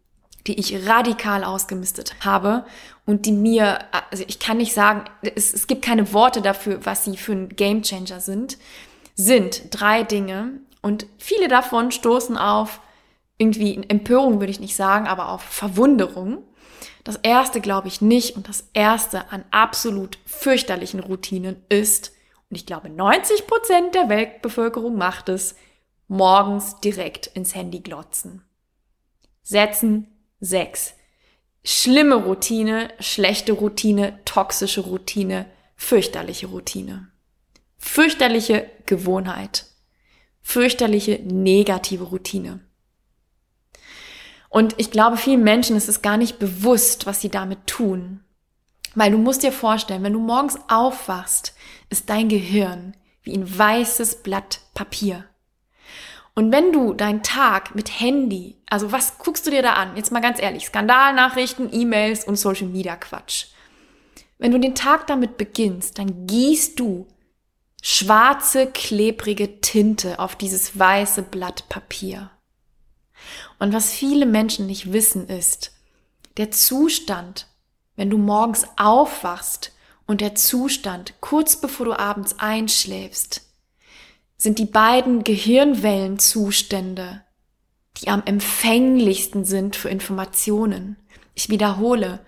die 0.47 0.59
ich 0.59 0.87
radikal 0.89 1.45
ausgemistet 1.45 2.17
habe 2.25 2.65
und 3.05 3.27
die 3.27 3.33
mir, 3.33 3.79
also 4.11 4.25
ich 4.27 4.39
kann 4.39 4.59
nicht 4.59 4.73
sagen, 4.73 5.05
es, 5.23 5.53
es 5.53 5.67
gibt 5.67 5.83
keine 5.83 6.13
Worte 6.13 6.43
dafür, 6.43 6.85
was 6.85 7.05
sie 7.05 7.17
für 7.17 7.33
ein 7.33 7.49
Gamechanger 7.49 8.21
sind, 8.21 8.59
sind 9.15 9.63
drei 9.71 10.03
Dinge 10.03 10.61
und 10.83 11.07
viele 11.19 11.49
davon 11.49 11.91
stoßen 11.91 12.37
auf 12.37 12.81
irgendwie 13.39 13.83
Empörung 13.89 14.41
würde 14.41 14.51
ich 14.51 14.61
nicht 14.61 14.77
sagen, 14.77 15.07
aber 15.07 15.29
auf 15.31 15.43
Verwunderung. 15.43 16.43
Das 17.05 17.17
erste 17.17 17.61
glaube 17.61 17.89
ich 17.89 18.01
nicht 18.01 18.37
und 18.37 18.49
das 18.49 18.69
erste 18.73 19.31
an 19.31 19.45
absolut 19.51 20.19
fürchterlichen 20.27 21.01
Routinen 21.01 21.63
ist, 21.69 22.13
und 22.49 22.57
ich 22.57 22.67
glaube 22.67 22.89
90 22.89 23.47
Prozent 23.47 23.95
der 23.95 24.09
Weltbevölkerung 24.09 24.97
macht 24.97 25.29
es, 25.29 25.57
morgens 26.09 26.81
direkt 26.81 27.27
ins 27.27 27.55
Handy 27.55 27.81
glotzen. 27.81 28.43
Setzen, 29.43 30.07
Sechs. 30.47 30.95
Schlimme 31.65 32.15
Routine, 32.15 32.93
schlechte 33.01 33.53
Routine, 33.53 34.21
toxische 34.25 34.83
Routine, 34.83 35.47
fürchterliche 35.75 36.47
Routine. 36.47 37.09
Fürchterliche 37.79 38.71
Gewohnheit. 38.87 39.67
Fürchterliche 40.43 41.21
negative 41.25 42.05
Routine. 42.05 42.61
Und 44.49 44.77
ich 44.79 44.93
glaube, 44.93 45.17
vielen 45.17 45.43
Menschen 45.43 45.77
ist 45.77 45.89
es 45.89 46.03
gar 46.03 46.17
nicht 46.17 46.39
bewusst, 46.39 47.07
was 47.07 47.21
sie 47.21 47.29
damit 47.29 47.67
tun. 47.67 48.21
Weil 48.95 49.11
du 49.11 49.19
musst 49.19 49.43
dir 49.43 49.53
vorstellen, 49.53 50.05
wenn 50.05 50.13
du 50.13 50.21
morgens 50.21 50.57
aufwachst, 50.69 51.55
ist 51.91 52.09
dein 52.09 52.29
Gehirn 52.29 52.97
wie 53.23 53.35
ein 53.35 53.59
weißes 53.59 54.23
Blatt 54.23 54.61
Papier. 54.75 55.25
Und 56.39 56.53
wenn 56.53 56.71
du 56.71 56.93
deinen 56.93 57.23
Tag 57.23 57.75
mit 57.75 57.99
Handy, 57.99 58.57
also 58.69 58.93
was 58.93 59.17
guckst 59.17 59.47
du 59.47 59.51
dir 59.51 59.63
da 59.63 59.73
an? 59.73 59.97
Jetzt 59.97 60.13
mal 60.13 60.21
ganz 60.21 60.39
ehrlich, 60.39 60.67
Skandalnachrichten, 60.67 61.73
E-Mails 61.73 62.25
und 62.25 62.37
Social 62.37 62.67
Media 62.67 62.95
Quatsch. 62.95 63.47
Wenn 64.37 64.53
du 64.53 64.61
den 64.61 64.75
Tag 64.75 65.07
damit 65.07 65.39
beginnst, 65.39 65.99
dann 65.99 66.27
gießt 66.27 66.79
du 66.79 67.07
schwarze, 67.81 68.67
klebrige 68.67 69.63
Tinte 69.63 70.19
auf 70.19 70.37
dieses 70.37 70.79
weiße 70.79 71.23
Blatt 71.23 71.71
Papier. 71.71 72.31
Und 73.59 73.73
was 73.73 73.95
viele 73.95 74.27
Menschen 74.27 74.67
nicht 74.67 74.93
wissen 74.93 75.29
ist, 75.29 75.73
der 76.37 76.51
Zustand, 76.51 77.47
wenn 77.97 78.11
du 78.11 78.19
morgens 78.19 78.67
aufwachst 78.77 79.73
und 80.07 80.21
der 80.21 80.35
Zustand 80.35 81.15
kurz 81.21 81.57
bevor 81.57 81.87
du 81.87 81.99
abends 81.99 82.39
einschläfst 82.39 83.46
sind 84.37 84.59
die 84.59 84.67
beiden 84.67 85.25
Gehirnwellenzustände, 85.25 87.23
die 87.99 88.09
am 88.09 88.23
empfänglichsten 88.25 89.45
sind 89.45 89.77
für 89.77 89.89
Informationen. 89.89 90.97
Ich 91.35 91.49
wiederhole, 91.49 92.21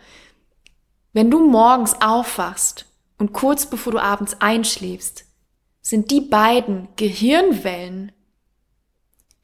wenn 1.12 1.30
du 1.30 1.46
morgens 1.46 2.00
aufwachst 2.00 2.86
und 3.18 3.32
kurz 3.32 3.66
bevor 3.66 3.92
du 3.92 3.98
abends 3.98 4.40
einschläfst, 4.40 5.24
sind 5.80 6.10
die 6.10 6.20
beiden 6.20 6.88
Gehirnwellen, 6.96 8.12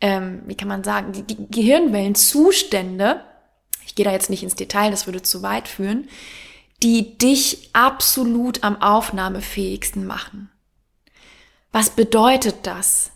ähm, 0.00 0.42
wie 0.46 0.56
kann 0.56 0.68
man 0.68 0.84
sagen, 0.84 1.12
die, 1.12 1.22
die 1.22 1.46
Gehirnwellenzustände, 1.50 3.24
ich 3.86 3.94
gehe 3.94 4.04
da 4.04 4.12
jetzt 4.12 4.30
nicht 4.30 4.42
ins 4.42 4.54
Detail, 4.54 4.90
das 4.90 5.06
würde 5.06 5.22
zu 5.22 5.42
weit 5.42 5.68
führen, 5.68 6.08
die 6.82 7.16
dich 7.16 7.70
absolut 7.72 8.62
am 8.62 8.80
aufnahmefähigsten 8.80 10.06
machen. 10.06 10.50
Was 11.74 11.90
bedeutet 11.90 12.68
das? 12.68 13.10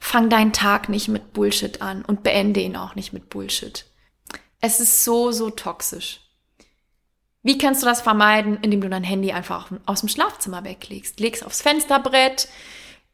Fang 0.00 0.28
deinen 0.28 0.52
Tag 0.52 0.88
nicht 0.88 1.06
mit 1.06 1.32
Bullshit 1.32 1.80
an 1.80 2.04
und 2.04 2.24
beende 2.24 2.58
ihn 2.58 2.74
auch 2.76 2.96
nicht 2.96 3.12
mit 3.12 3.30
Bullshit. 3.30 3.84
Es 4.60 4.80
ist 4.80 5.04
so, 5.04 5.30
so 5.30 5.48
toxisch. 5.50 6.18
Wie 7.44 7.56
kannst 7.56 7.82
du 7.82 7.86
das 7.86 8.00
vermeiden? 8.00 8.58
Indem 8.62 8.80
du 8.80 8.88
dein 8.88 9.04
Handy 9.04 9.30
einfach 9.30 9.70
aus 9.86 10.00
dem 10.00 10.08
Schlafzimmer 10.08 10.64
weglegst. 10.64 11.20
Legst 11.20 11.46
aufs 11.46 11.62
Fensterbrett, 11.62 12.48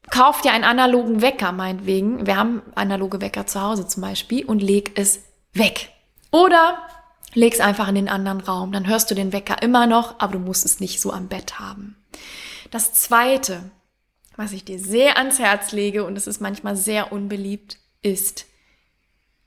kauf 0.08 0.40
dir 0.40 0.52
einen 0.52 0.64
analogen 0.64 1.20
Wecker, 1.20 1.52
meinetwegen. 1.52 2.26
Wir 2.26 2.38
haben 2.38 2.62
analoge 2.74 3.20
Wecker 3.20 3.46
zu 3.46 3.60
Hause 3.60 3.86
zum 3.86 4.00
Beispiel 4.00 4.46
und 4.46 4.62
leg 4.62 4.92
es 4.98 5.20
weg. 5.52 5.90
Oder 6.30 6.78
leg's 7.34 7.60
einfach 7.60 7.88
in 7.88 7.96
den 7.96 8.08
anderen 8.08 8.40
Raum. 8.40 8.72
Dann 8.72 8.86
hörst 8.86 9.10
du 9.10 9.14
den 9.14 9.34
Wecker 9.34 9.60
immer 9.60 9.86
noch, 9.86 10.20
aber 10.20 10.32
du 10.32 10.38
musst 10.38 10.64
es 10.64 10.80
nicht 10.80 11.02
so 11.02 11.12
am 11.12 11.28
Bett 11.28 11.60
haben. 11.60 11.96
Das 12.70 12.94
zweite, 12.94 13.70
was 14.40 14.52
ich 14.52 14.64
dir 14.64 14.78
sehr 14.78 15.18
ans 15.18 15.38
Herz 15.38 15.72
lege, 15.72 16.02
und 16.04 16.16
es 16.16 16.26
ist 16.26 16.40
manchmal 16.40 16.74
sehr 16.74 17.12
unbeliebt, 17.12 17.76
ist, 18.00 18.46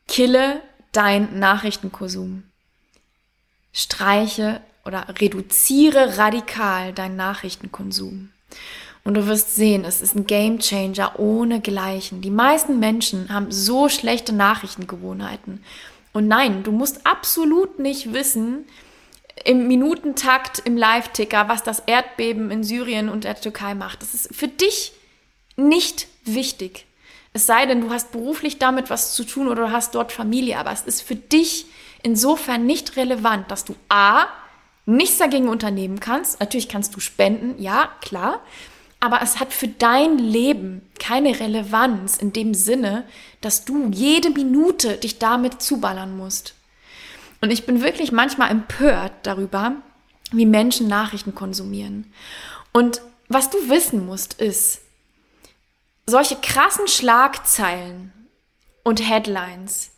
kille 0.08 0.62
dein 0.91 1.39
Nachrichtenkonsum. 1.39 2.43
Streiche 3.71 4.62
oder 4.86 5.08
reduziere 5.19 6.19
radikal 6.19 6.93
deinen 6.93 7.15
Nachrichtenkonsum. 7.15 8.29
Und 9.03 9.15
du 9.15 9.25
wirst 9.25 9.56
sehen, 9.56 9.84
es 9.84 10.03
ist 10.03 10.15
ein 10.15 10.27
Game 10.27 10.60
Changer 10.60 11.19
ohne 11.19 11.60
Gleichen. 11.60 12.21
Die 12.21 12.29
meisten 12.29 12.77
Menschen 12.77 13.34
haben 13.34 13.51
so 13.51 13.89
schlechte 13.89 14.32
Nachrichtengewohnheiten. 14.32 15.63
Und 16.13 16.27
nein, 16.27 16.62
du 16.62 16.71
musst 16.71 17.08
absolut 17.08 17.79
nicht 17.79 18.13
wissen, 18.13 18.65
im 19.43 19.67
Minutentakt 19.67 20.60
im 20.60 20.78
Live-Ticker, 20.78 21.48
was 21.48 21.63
das 21.63 21.80
Erdbeben 21.86 22.52
in 22.52 22.63
Syrien 22.63 23.10
und 23.10 23.24
der 23.24 23.39
Türkei 23.39 23.74
macht. 23.74 24.02
Das 24.02 24.13
ist 24.13 24.36
für 24.36 24.48
dich 24.48 24.93
nicht 25.56 26.08
wichtig. 26.24 26.86
Es 27.34 27.48
sei 27.48 27.65
denn, 27.65 27.82
du 27.82 27.89
hast 27.89 28.12
beruflich 28.12 28.60
damit 28.60 28.89
was 28.89 29.15
zu 29.15 29.24
tun 29.24 29.48
oder 29.48 29.67
du 29.67 29.72
hast 29.72 29.96
dort 29.96 30.12
Familie, 30.12 30.60
aber 30.60 30.72
es 30.72 30.82
ist 30.82 31.02
für 31.02 31.15
dich 31.15 31.65
insofern 32.04 32.65
nicht 32.65 32.96
relevant, 32.96 33.50
dass 33.50 33.65
du 33.65 33.76
A, 33.89 34.28
nichts 34.86 35.17
dagegen 35.17 35.50
unternehmen 35.50 36.00
kannst. 36.00 36.39
Natürlich 36.39 36.69
kannst 36.69 36.96
du 36.96 37.00
spenden, 37.00 37.62
ja, 37.62 37.89
klar. 38.02 38.41
Aber 39.00 39.22
es 39.22 39.39
hat 39.39 39.52
für 39.52 39.67
dein 39.67 40.17
Leben 40.17 40.82
keine 41.00 41.39
Relevanz 41.39 42.17
in 42.17 42.34
dem 42.34 42.54
Sinne, 42.54 43.06
dass 43.41 43.65
du 43.65 43.89
jede 43.91 44.30
Minute 44.30 44.98
dich 44.98 45.19
damit 45.19 45.62
zuballern 45.62 46.15
musst. 46.15 46.54
Und 47.43 47.51
ich 47.51 47.65
bin 47.65 47.82
wirklich 47.82 48.13
manchmal 48.13 48.51
empört 48.51 49.12
darüber, 49.23 49.75
wie 50.32 50.45
Menschen 50.45 50.88
Nachrichten 50.88 51.36
konsumieren. 51.36 52.10
Und 52.71 53.01
was 53.27 53.49
du 53.49 53.58
wissen 53.67 54.06
musst, 54.06 54.36
ist, 54.36 54.79
solche 56.08 56.38
krassen 56.38 56.88
Schlagzeilen 56.88 58.13
und 58.86 59.06
Headlines, 59.06 59.91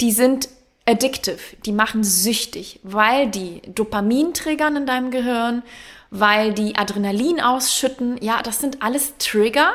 die 0.00 0.12
sind 0.12 0.48
addictive, 0.86 1.58
die 1.66 1.72
machen 1.72 2.02
süchtig, 2.02 2.80
weil 2.82 3.28
die 3.28 3.60
Dopamin 3.74 4.32
triggern 4.32 4.76
in 4.76 4.86
deinem 4.86 5.10
Gehirn, 5.10 5.62
weil 6.10 6.54
die 6.54 6.76
Adrenalin 6.76 7.38
ausschütten. 7.38 8.16
Ja, 8.22 8.40
das 8.40 8.60
sind 8.60 8.80
alles 8.80 9.12
Trigger, 9.18 9.74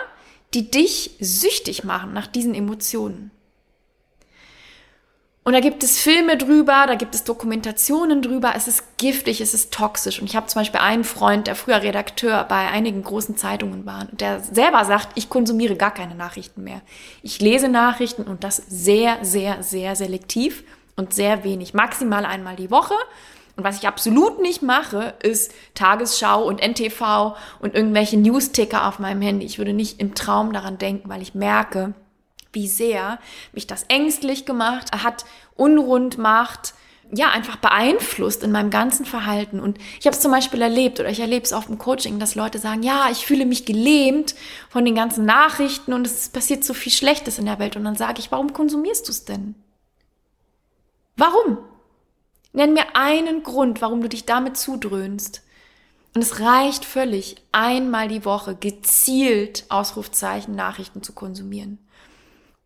die 0.56 0.72
dich 0.72 1.12
süchtig 1.20 1.84
machen 1.84 2.12
nach 2.13 2.26
diesen 2.26 2.56
Emotionen. 2.56 3.30
Und 5.43 5.54
da 5.54 5.60
gibt 5.60 5.84
es 5.84 5.99
Filme 5.99 6.38
drüber, 6.38 6.86
da 6.86 6.93
gibt 6.93 7.15
es 7.15 7.23
Dokumentationen 7.23 8.21
drüber. 8.21 8.54
Es 8.56 8.67
ist 8.67 8.97
giftig, 8.97 9.41
es 9.41 9.56
ist 9.56 9.73
toxisch. 9.73 10.19
Und 10.19 10.30
ich 10.30 10.36
habe 10.36 10.45
zum 10.45 10.62
Beispiel 10.62 10.80
einen 10.80 11.04
Freund, 11.04 11.47
der 11.47 11.56
früher 11.56 11.82
Redakteur 11.82 12.43
bei 12.43 12.67
einigen 12.69 13.01
großen 13.01 13.38
Zeitungen 13.38 13.88
war, 13.88 14.08
der 14.12 14.41
selber 14.41 14.86
sagt, 14.86 15.10
ich 15.15 15.30
konsumiere 15.30 15.75
gar 15.75 15.91
keine 15.91 16.13
Nachrichten 16.13 16.63
mehr. 16.63 16.82
Ich 17.23 17.41
lese 17.41 17.69
Nachrichten 17.69 18.23
und 18.23 18.43
das 18.43 18.58
sehr, 18.58 19.17
sehr, 19.23 19.63
sehr 19.63 19.95
selektiv 19.95 20.63
und 20.95 21.15
sehr 21.15 21.43
wenig. 21.43 21.73
Maximal 21.73 22.25
einmal 22.25 22.56
die 22.56 22.69
Woche. 22.69 22.93
Und 23.56 23.63
was 23.63 23.80
ich 23.80 23.88
absolut 23.88 24.39
nicht 24.41 24.62
mache, 24.62 25.15
ist 25.23 25.54
Tagesschau 25.73 26.43
und 26.43 26.62
NTV 26.62 27.36
und 27.60 27.73
irgendwelche 27.73 28.17
News-Ticker 28.17 28.88
auf 28.88 28.99
meinem 28.99 29.21
Handy. 29.23 29.45
Ich 29.47 29.58
würde 29.58 29.73
nicht 29.73 29.99
im 29.99 30.13
Traum 30.13 30.54
daran 30.54 30.77
denken, 30.77 31.10
weil 31.10 31.23
ich 31.23 31.34
merke, 31.34 31.93
wie 32.54 32.68
sehr 32.68 33.20
mich 33.54 33.68
das 33.68 33.86
ängstlich 33.88 34.46
gemacht 34.46 34.92
hat, 35.04 35.26
unrund 35.56 36.18
macht, 36.18 36.74
ja, 37.14 37.30
einfach 37.30 37.58
beeinflusst 37.58 38.42
in 38.42 38.52
meinem 38.52 38.70
ganzen 38.70 39.06
Verhalten. 39.06 39.60
Und 39.60 39.78
ich 40.00 40.06
habe 40.06 40.16
es 40.16 40.22
zum 40.22 40.32
Beispiel 40.32 40.62
erlebt 40.62 41.00
oder 41.00 41.10
ich 41.10 41.20
erlebe 41.20 41.44
es 41.44 41.52
auf 41.52 41.66
dem 41.66 41.78
Coaching, 41.78 42.20
dass 42.20 42.36
Leute 42.36 42.58
sagen, 42.58 42.84
ja, 42.84 43.10
ich 43.12 43.26
fühle 43.26 43.46
mich 43.46 43.66
gelähmt 43.66 44.34
von 44.70 44.86
den 44.86 44.96
ganzen 44.96 45.26
Nachrichten 45.26 45.92
und 45.92 46.08
es 46.08 46.30
passiert 46.30 46.64
so 46.64 46.74
viel 46.74 46.92
Schlechtes 46.92 47.38
in 47.38 47.46
der 47.46 47.60
Welt. 47.60 47.76
Und 47.76 47.84
dann 47.84 47.98
sage 47.98 48.20
ich, 48.20 48.32
warum 48.32 48.54
konsumierst 48.54 49.08
du 49.08 49.12
es 49.12 49.26
denn? 49.26 49.56
Warum? 51.18 51.58
Nenn 52.54 52.74
mir 52.74 52.96
einen 52.96 53.44
Grund, 53.44 53.82
warum 53.82 54.02
du 54.02 54.10
dich 54.10 54.26
damit 54.26 54.56
zudröhnst. 54.56 55.42
Und 56.14 56.22
es 56.22 56.40
reicht 56.40 56.84
völlig, 56.84 57.38
einmal 57.52 58.08
die 58.08 58.26
Woche 58.26 58.56
gezielt 58.56 59.66
Ausrufzeichen 59.70 60.56
Nachrichten 60.56 61.04
zu 61.04 61.14
konsumieren. 61.14 61.80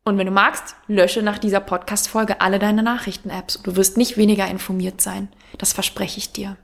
Und 0.07 0.19
wenn 0.19 0.27
du 0.27 0.31
magst, 0.31 0.75
lösche 0.87 1.23
nach 1.23 1.39
dieser 1.39 1.59
Podcast-Folge 1.59 2.39
alle 2.39 2.59
deine 2.59 2.83
Nachrichten-Apps. 2.83 3.63
Du 3.63 3.75
wirst 3.75 3.97
nicht 3.97 4.17
weniger 4.17 4.47
informiert 4.47 5.01
sein. 5.01 5.29
Das 5.57 5.73
verspreche 5.73 6.19
ich 6.19 6.31
dir. 6.31 6.57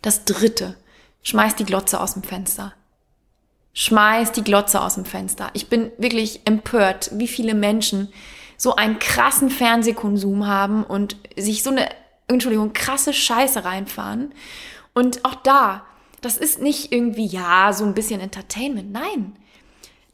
Das 0.00 0.24
dritte. 0.24 0.74
Schmeiß 1.22 1.56
die 1.56 1.66
Glotze 1.66 2.00
aus 2.00 2.14
dem 2.14 2.22
Fenster. 2.22 2.72
Schmeiß 3.74 4.32
die 4.32 4.42
Glotze 4.42 4.80
aus 4.80 4.94
dem 4.94 5.04
Fenster. 5.04 5.50
Ich 5.52 5.68
bin 5.68 5.92
wirklich 5.98 6.46
empört, 6.46 7.10
wie 7.12 7.28
viele 7.28 7.52
Menschen 7.52 8.08
so 8.56 8.74
einen 8.74 8.98
krassen 9.00 9.50
Fernsehkonsum 9.50 10.46
haben 10.46 10.82
und 10.82 11.16
sich 11.36 11.62
so 11.62 11.68
eine, 11.68 11.86
Entschuldigung, 12.26 12.72
krasse 12.72 13.12
Scheiße 13.12 13.66
reinfahren. 13.66 14.32
Und 14.94 15.26
auch 15.26 15.34
da, 15.34 15.84
das 16.22 16.38
ist 16.38 16.62
nicht 16.62 16.90
irgendwie, 16.90 17.26
ja, 17.26 17.74
so 17.74 17.84
ein 17.84 17.92
bisschen 17.92 18.22
Entertainment. 18.22 18.92
Nein 18.92 19.36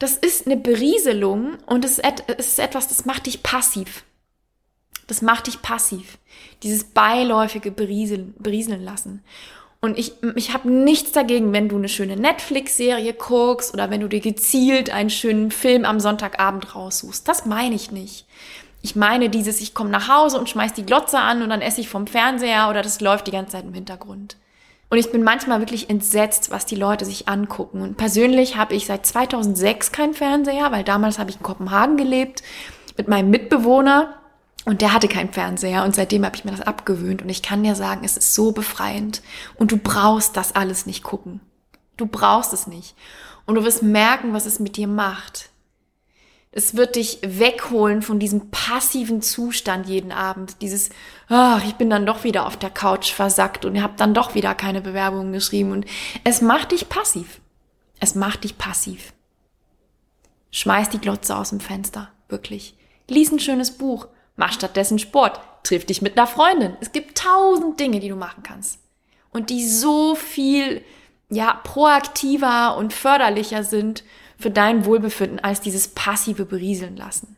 das 0.02 0.16
ist 0.16 0.46
eine 0.46 0.56
Berieselung 0.56 1.58
und 1.66 1.84
es 1.84 2.00
ist 2.00 2.58
etwas, 2.58 2.88
das 2.88 3.04
macht 3.04 3.26
dich 3.26 3.44
passiv. 3.44 4.02
Das 5.06 5.22
macht 5.22 5.46
dich 5.46 5.62
passiv. 5.62 6.18
Dieses 6.64 6.84
beiläufige 6.84 7.70
Berieseln, 7.70 8.34
berieseln 8.38 8.82
lassen. 8.82 9.22
Und 9.80 9.98
ich, 9.98 10.14
ich 10.34 10.52
habe 10.52 10.70
nichts 10.70 11.12
dagegen, 11.12 11.52
wenn 11.52 11.68
du 11.68 11.76
eine 11.76 11.88
schöne 11.88 12.16
Netflix-Serie 12.16 13.14
guckst 13.14 13.74
oder 13.74 13.90
wenn 13.90 14.00
du 14.00 14.08
dir 14.08 14.20
gezielt 14.20 14.90
einen 14.90 15.10
schönen 15.10 15.50
Film 15.52 15.84
am 15.84 16.00
Sonntagabend 16.00 16.74
raussuchst. 16.74 17.26
Das 17.28 17.46
meine 17.46 17.74
ich 17.74 17.92
nicht. 17.92 18.26
Ich 18.80 18.96
meine 18.96 19.30
dieses, 19.30 19.60
ich 19.60 19.74
komme 19.74 19.90
nach 19.90 20.08
Hause 20.08 20.38
und 20.38 20.48
schmeiß 20.48 20.72
die 20.72 20.86
Glotze 20.86 21.18
an 21.18 21.42
und 21.42 21.50
dann 21.50 21.62
esse 21.62 21.80
ich 21.80 21.88
vom 21.88 22.08
Fernseher 22.08 22.68
oder 22.68 22.82
das 22.82 23.00
läuft 23.00 23.28
die 23.28 23.32
ganze 23.32 23.52
Zeit 23.52 23.64
im 23.64 23.74
Hintergrund. 23.74 24.36
Und 24.92 24.98
ich 24.98 25.10
bin 25.10 25.22
manchmal 25.22 25.60
wirklich 25.60 25.88
entsetzt, 25.88 26.50
was 26.50 26.66
die 26.66 26.74
Leute 26.74 27.06
sich 27.06 27.26
angucken. 27.26 27.80
Und 27.80 27.96
persönlich 27.96 28.58
habe 28.58 28.74
ich 28.74 28.84
seit 28.84 29.06
2006 29.06 29.90
keinen 29.90 30.12
Fernseher, 30.12 30.70
weil 30.70 30.84
damals 30.84 31.18
habe 31.18 31.30
ich 31.30 31.36
in 31.36 31.42
Kopenhagen 31.42 31.96
gelebt 31.96 32.42
mit 32.98 33.08
meinem 33.08 33.30
Mitbewohner 33.30 34.12
und 34.66 34.82
der 34.82 34.92
hatte 34.92 35.08
keinen 35.08 35.32
Fernseher 35.32 35.84
und 35.84 35.94
seitdem 35.94 36.26
habe 36.26 36.36
ich 36.36 36.44
mir 36.44 36.50
das 36.50 36.60
abgewöhnt 36.60 37.22
und 37.22 37.30
ich 37.30 37.40
kann 37.40 37.62
dir 37.62 37.74
sagen, 37.74 38.02
es 38.04 38.18
ist 38.18 38.34
so 38.34 38.52
befreiend 38.52 39.22
und 39.54 39.72
du 39.72 39.78
brauchst 39.78 40.36
das 40.36 40.54
alles 40.54 40.84
nicht 40.84 41.02
gucken. 41.02 41.40
Du 41.96 42.04
brauchst 42.04 42.52
es 42.52 42.66
nicht. 42.66 42.94
Und 43.46 43.54
du 43.54 43.64
wirst 43.64 43.82
merken, 43.82 44.34
was 44.34 44.44
es 44.44 44.60
mit 44.60 44.76
dir 44.76 44.88
macht. 44.88 45.48
Es 46.54 46.76
wird 46.76 46.96
dich 46.96 47.18
wegholen 47.22 48.02
von 48.02 48.18
diesem 48.18 48.50
passiven 48.50 49.22
Zustand 49.22 49.88
jeden 49.88 50.12
Abend. 50.12 50.60
Dieses, 50.60 50.90
ach, 51.28 51.64
ich 51.64 51.76
bin 51.76 51.88
dann 51.88 52.04
doch 52.04 52.24
wieder 52.24 52.46
auf 52.46 52.58
der 52.58 52.68
Couch 52.70 53.10
versackt 53.12 53.64
und 53.64 53.82
habt 53.82 54.00
dann 54.00 54.12
doch 54.12 54.34
wieder 54.34 54.54
keine 54.54 54.82
Bewerbungen 54.82 55.32
geschrieben. 55.32 55.72
Und 55.72 55.86
es 56.24 56.42
macht 56.42 56.72
dich 56.72 56.90
passiv. 56.90 57.40
Es 58.00 58.14
macht 58.14 58.44
dich 58.44 58.58
passiv. 58.58 59.14
Schmeiß 60.50 60.90
die 60.90 60.98
Glotze 60.98 61.36
aus 61.36 61.48
dem 61.48 61.60
Fenster. 61.60 62.10
Wirklich. 62.28 62.76
Lies 63.08 63.32
ein 63.32 63.40
schönes 63.40 63.70
Buch. 63.70 64.08
Mach 64.36 64.52
stattdessen 64.52 64.98
Sport. 64.98 65.40
Triff 65.62 65.86
dich 65.86 66.02
mit 66.02 66.18
einer 66.18 66.26
Freundin. 66.26 66.76
Es 66.80 66.92
gibt 66.92 67.16
tausend 67.16 67.80
Dinge, 67.80 68.00
die 68.00 68.08
du 68.08 68.16
machen 68.16 68.42
kannst. 68.42 68.78
und 69.32 69.50
die 69.50 69.66
so 69.66 70.14
viel 70.14 70.82
ja 71.30 71.54
proaktiver 71.64 72.76
und 72.76 72.92
förderlicher 72.92 73.64
sind 73.64 74.04
für 74.42 74.50
dein 74.50 74.84
Wohlbefinden 74.84 75.40
als 75.40 75.60
dieses 75.60 75.88
passive 75.88 76.44
berieseln 76.44 76.96
lassen. 76.96 77.36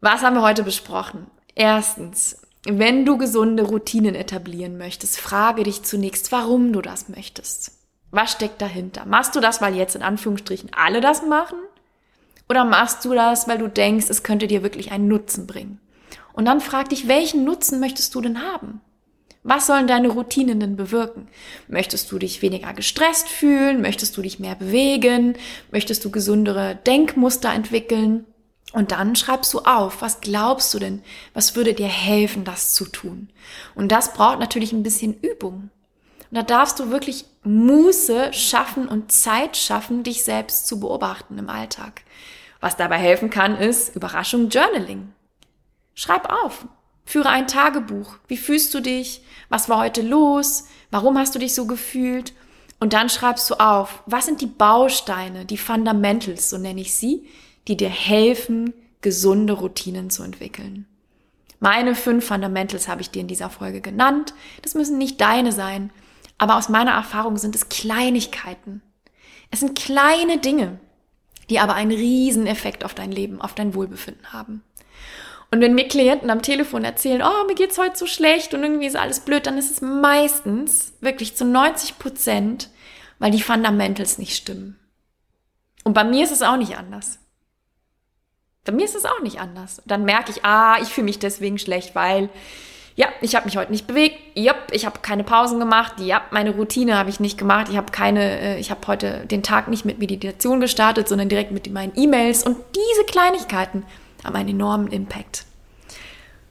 Was 0.00 0.22
haben 0.22 0.34
wir 0.34 0.42
heute 0.42 0.62
besprochen? 0.62 1.26
Erstens, 1.54 2.42
wenn 2.64 3.06
du 3.06 3.16
gesunde 3.16 3.62
Routinen 3.62 4.14
etablieren 4.14 4.76
möchtest, 4.76 5.18
frage 5.18 5.62
dich 5.62 5.84
zunächst, 5.84 6.32
warum 6.32 6.72
du 6.72 6.82
das 6.82 7.08
möchtest. 7.08 7.72
Was 8.10 8.32
steckt 8.32 8.60
dahinter? 8.60 9.04
Machst 9.06 9.34
du 9.34 9.40
das, 9.40 9.60
weil 9.60 9.74
jetzt 9.74 9.96
in 9.96 10.02
Anführungsstrichen 10.02 10.70
alle 10.74 11.00
das 11.00 11.22
machen? 11.22 11.58
Oder 12.48 12.64
machst 12.64 13.04
du 13.04 13.14
das, 13.14 13.48
weil 13.48 13.58
du 13.58 13.68
denkst, 13.68 14.06
es 14.08 14.22
könnte 14.22 14.46
dir 14.46 14.62
wirklich 14.62 14.92
einen 14.92 15.08
Nutzen 15.08 15.46
bringen? 15.46 15.80
Und 16.32 16.44
dann 16.44 16.60
frag 16.60 16.90
dich, 16.90 17.08
welchen 17.08 17.44
Nutzen 17.44 17.80
möchtest 17.80 18.14
du 18.14 18.20
denn 18.20 18.42
haben? 18.42 18.80
Was 19.48 19.68
sollen 19.68 19.86
deine 19.86 20.08
Routinen 20.08 20.58
denn 20.58 20.74
bewirken? 20.74 21.28
Möchtest 21.68 22.10
du 22.10 22.18
dich 22.18 22.42
weniger 22.42 22.72
gestresst 22.72 23.28
fühlen? 23.28 23.80
Möchtest 23.80 24.16
du 24.16 24.22
dich 24.22 24.40
mehr 24.40 24.56
bewegen? 24.56 25.34
Möchtest 25.70 26.04
du 26.04 26.10
gesundere 26.10 26.74
Denkmuster 26.84 27.52
entwickeln? 27.52 28.24
Und 28.72 28.90
dann 28.90 29.14
schreibst 29.14 29.54
du 29.54 29.60
auf, 29.60 30.02
was 30.02 30.20
glaubst 30.20 30.74
du 30.74 30.80
denn? 30.80 31.00
Was 31.32 31.54
würde 31.54 31.74
dir 31.74 31.86
helfen, 31.86 32.42
das 32.42 32.74
zu 32.74 32.86
tun? 32.86 33.28
Und 33.76 33.92
das 33.92 34.14
braucht 34.14 34.40
natürlich 34.40 34.72
ein 34.72 34.82
bisschen 34.82 35.14
Übung. 35.20 35.70
Und 36.28 36.34
da 36.34 36.42
darfst 36.42 36.80
du 36.80 36.90
wirklich 36.90 37.24
Muße 37.44 38.32
schaffen 38.32 38.88
und 38.88 39.12
Zeit 39.12 39.56
schaffen, 39.56 40.02
dich 40.02 40.24
selbst 40.24 40.66
zu 40.66 40.80
beobachten 40.80 41.38
im 41.38 41.48
Alltag. 41.48 42.02
Was 42.60 42.76
dabei 42.76 42.98
helfen 42.98 43.30
kann, 43.30 43.56
ist 43.56 43.94
Überraschung 43.94 44.48
Journaling. 44.48 45.12
Schreib 45.94 46.32
auf. 46.32 46.66
Führe 47.04 47.28
ein 47.28 47.46
Tagebuch. 47.46 48.16
Wie 48.26 48.36
fühlst 48.36 48.74
du 48.74 48.80
dich? 48.80 49.22
Was 49.48 49.68
war 49.68 49.78
heute 49.78 50.02
los? 50.02 50.64
Warum 50.90 51.18
hast 51.18 51.34
du 51.34 51.38
dich 51.38 51.54
so 51.54 51.66
gefühlt? 51.66 52.32
Und 52.78 52.92
dann 52.92 53.08
schreibst 53.08 53.48
du 53.50 53.54
auf, 53.54 54.02
was 54.06 54.26
sind 54.26 54.40
die 54.40 54.46
Bausteine, 54.46 55.44
die 55.44 55.56
Fundamentals, 55.56 56.50
so 56.50 56.58
nenne 56.58 56.80
ich 56.80 56.94
sie, 56.94 57.26
die 57.68 57.76
dir 57.76 57.88
helfen, 57.88 58.74
gesunde 59.00 59.54
Routinen 59.54 60.10
zu 60.10 60.22
entwickeln. 60.22 60.86
Meine 61.58 61.94
fünf 61.94 62.26
Fundamentals 62.26 62.86
habe 62.86 63.00
ich 63.00 63.10
dir 63.10 63.20
in 63.20 63.28
dieser 63.28 63.48
Folge 63.48 63.80
genannt. 63.80 64.34
Das 64.62 64.74
müssen 64.74 64.98
nicht 64.98 65.20
deine 65.20 65.52
sein, 65.52 65.90
aber 66.38 66.56
aus 66.56 66.68
meiner 66.68 66.92
Erfahrung 66.92 67.38
sind 67.38 67.54
es 67.54 67.68
Kleinigkeiten. 67.68 68.82
Es 69.50 69.60
sind 69.60 69.78
kleine 69.78 70.38
Dinge, 70.38 70.78
die 71.48 71.60
aber 71.60 71.74
einen 71.74 71.92
riesen 71.92 72.46
Effekt 72.46 72.84
auf 72.84 72.94
dein 72.94 73.10
Leben, 73.10 73.40
auf 73.40 73.54
dein 73.54 73.74
Wohlbefinden 73.74 74.32
haben. 74.32 74.62
Und 75.56 75.62
wenn 75.62 75.74
mir 75.74 75.88
Klienten 75.88 76.28
am 76.28 76.42
Telefon 76.42 76.84
erzählen, 76.84 77.22
oh, 77.22 77.46
mir 77.46 77.54
geht's 77.54 77.78
heute 77.78 77.96
so 77.96 78.06
schlecht 78.06 78.52
und 78.52 78.62
irgendwie 78.62 78.84
ist 78.84 78.94
alles 78.94 79.20
blöd, 79.20 79.46
dann 79.46 79.56
ist 79.56 79.70
es 79.70 79.80
meistens 79.80 80.92
wirklich 81.00 81.34
zu 81.34 81.46
90 81.46 81.98
Prozent, 81.98 82.68
weil 83.18 83.30
die 83.30 83.40
Fundamentals 83.40 84.18
nicht 84.18 84.36
stimmen. 84.36 84.78
Und 85.82 85.94
bei 85.94 86.04
mir 86.04 86.24
ist 86.24 86.30
es 86.30 86.42
auch 86.42 86.58
nicht 86.58 86.76
anders. 86.76 87.20
Bei 88.66 88.72
mir 88.72 88.84
ist 88.84 88.96
es 88.96 89.06
auch 89.06 89.22
nicht 89.22 89.40
anders. 89.40 89.80
Dann 89.86 90.04
merke 90.04 90.30
ich, 90.30 90.44
ah, 90.44 90.76
ich 90.82 90.88
fühle 90.88 91.06
mich 91.06 91.20
deswegen 91.20 91.58
schlecht, 91.58 91.94
weil 91.94 92.28
ja, 92.94 93.08
ich 93.22 93.34
habe 93.34 93.46
mich 93.46 93.56
heute 93.56 93.72
nicht 93.72 93.86
bewegt. 93.86 94.18
Ja, 94.34 94.54
ich 94.72 94.84
habe 94.84 94.98
keine 95.00 95.24
Pausen 95.24 95.58
gemacht. 95.58 96.00
Ja, 96.00 96.20
meine 96.32 96.50
Routine 96.50 96.98
habe 96.98 97.08
ich 97.08 97.18
nicht 97.18 97.38
gemacht. 97.38 97.68
Ich 97.70 97.78
habe 97.78 97.92
keine, 97.92 98.40
äh, 98.40 98.58
ich 98.58 98.70
habe 98.70 98.86
heute 98.88 99.24
den 99.24 99.42
Tag 99.42 99.68
nicht 99.68 99.86
mit 99.86 100.00
Meditation 100.00 100.60
gestartet, 100.60 101.08
sondern 101.08 101.30
direkt 101.30 101.50
mit 101.50 101.72
meinen 101.72 101.92
E-Mails. 101.96 102.44
Und 102.44 102.58
diese 102.74 103.04
Kleinigkeiten 103.06 103.86
haben 104.26 104.36
einen 104.36 104.50
enormen 104.50 104.88
Impact. 104.88 105.44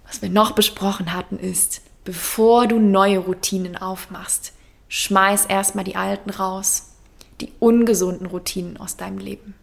Was 0.07 0.21
wir 0.21 0.29
noch 0.29 0.51
besprochen 0.51 1.13
hatten 1.13 1.37
ist, 1.37 1.81
bevor 2.03 2.67
du 2.67 2.79
neue 2.79 3.19
Routinen 3.19 3.75
aufmachst, 3.77 4.53
schmeiß 4.87 5.45
erstmal 5.45 5.83
die 5.83 5.95
alten 5.95 6.29
raus, 6.29 6.93
die 7.41 7.51
ungesunden 7.59 8.27
Routinen 8.27 8.77
aus 8.77 8.97
deinem 8.97 9.17
Leben. 9.17 9.55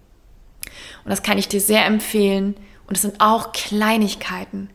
Und 1.04 1.10
das 1.10 1.22
kann 1.22 1.38
ich 1.38 1.48
dir 1.48 1.60
sehr 1.60 1.86
empfehlen. 1.86 2.54
Und 2.86 2.96
es 2.96 3.02
sind 3.02 3.20
auch 3.20 3.52
Kleinigkeiten 3.52 4.68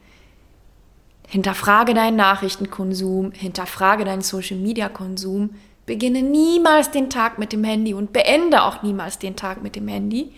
Hinterfrage 1.29 1.93
deinen 1.93 2.15
Nachrichtenkonsum, 2.15 3.33
hinterfrage 3.33 4.05
deinen 4.05 4.21
Social-Media-Konsum, 4.21 5.49
beginne 5.85 6.21
niemals 6.21 6.89
den 6.91 7.09
Tag 7.09 7.37
mit 7.37 7.51
dem 7.51 7.65
Handy 7.65 7.93
und 7.93 8.13
beende 8.13 8.63
auch 8.63 8.81
niemals 8.81 9.19
den 9.19 9.35
Tag 9.35 9.61
mit 9.61 9.75
dem 9.75 9.89
Handy 9.89 10.31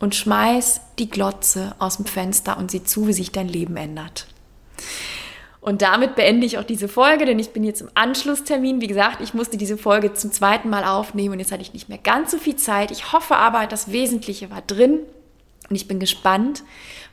und 0.00 0.14
schmeiß 0.14 0.80
die 0.98 1.10
Glotze 1.10 1.74
aus 1.78 1.96
dem 1.96 2.06
Fenster 2.06 2.56
und 2.56 2.70
sieh 2.70 2.84
zu, 2.84 3.06
wie 3.06 3.12
sich 3.12 3.32
dein 3.32 3.48
Leben 3.48 3.76
ändert. 3.76 4.26
Und 5.60 5.82
damit 5.82 6.14
beende 6.14 6.46
ich 6.46 6.56
auch 6.58 6.64
diese 6.64 6.88
Folge, 6.88 7.24
denn 7.26 7.38
ich 7.38 7.50
bin 7.50 7.64
jetzt 7.64 7.80
im 7.80 7.90
Anschlusstermin. 7.94 8.80
Wie 8.80 8.86
gesagt, 8.86 9.20
ich 9.20 9.34
musste 9.34 9.56
diese 9.56 9.76
Folge 9.76 10.14
zum 10.14 10.32
zweiten 10.32 10.70
Mal 10.70 10.84
aufnehmen 10.84 11.34
und 11.34 11.40
jetzt 11.40 11.52
hatte 11.52 11.62
ich 11.62 11.74
nicht 11.74 11.88
mehr 11.88 11.98
ganz 11.98 12.30
so 12.30 12.38
viel 12.38 12.56
Zeit. 12.56 12.90
Ich 12.90 13.12
hoffe 13.12 13.36
aber, 13.36 13.66
das 13.66 13.92
Wesentliche 13.92 14.50
war 14.50 14.62
drin 14.62 15.00
und 15.68 15.76
ich 15.76 15.88
bin 15.88 15.98
gespannt, 15.98 16.62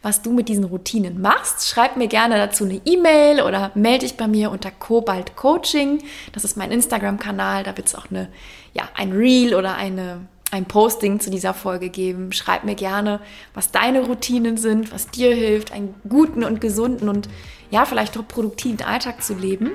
was 0.01 0.21
du 0.21 0.31
mit 0.31 0.47
diesen 0.47 0.63
Routinen 0.63 1.19
machst. 1.19 1.67
Schreib 1.67 1.97
mir 1.97 2.07
gerne 2.07 2.37
dazu 2.37 2.63
eine 2.63 2.79
E-Mail 2.85 3.41
oder 3.41 3.71
melde 3.73 4.05
dich 4.05 4.15
bei 4.15 4.27
mir 4.27 4.51
unter 4.51 4.71
Cobalt 4.71 5.35
Coaching. 5.35 6.03
Das 6.31 6.43
ist 6.43 6.55
mein 6.55 6.71
Instagram-Kanal. 6.71 7.63
Da 7.63 7.75
wird 7.75 7.87
es 7.87 7.95
auch 7.95 8.09
eine, 8.09 8.29
ja, 8.73 8.87
ein 8.93 9.11
Reel 9.11 9.55
oder 9.55 9.75
eine, 9.75 10.27
ein 10.55 10.65
Posting 10.65 11.19
zu 11.19 11.29
dieser 11.29 11.53
Folge 11.53 11.89
geben. 11.89 12.31
Schreib 12.31 12.63
mir 12.63 12.75
gerne, 12.75 13.19
was 13.53 13.71
deine 13.71 14.05
Routinen 14.05 14.57
sind, 14.57 14.91
was 14.91 15.07
dir 15.07 15.35
hilft, 15.35 15.71
einen 15.71 15.93
guten 16.07 16.43
und 16.43 16.61
gesunden 16.61 17.09
und 17.09 17.27
ja, 17.71 17.85
vielleicht 17.85 18.17
auch 18.17 18.27
produktiven 18.27 18.85
Alltag 18.85 19.21
zu 19.21 19.33
leben. 19.33 19.71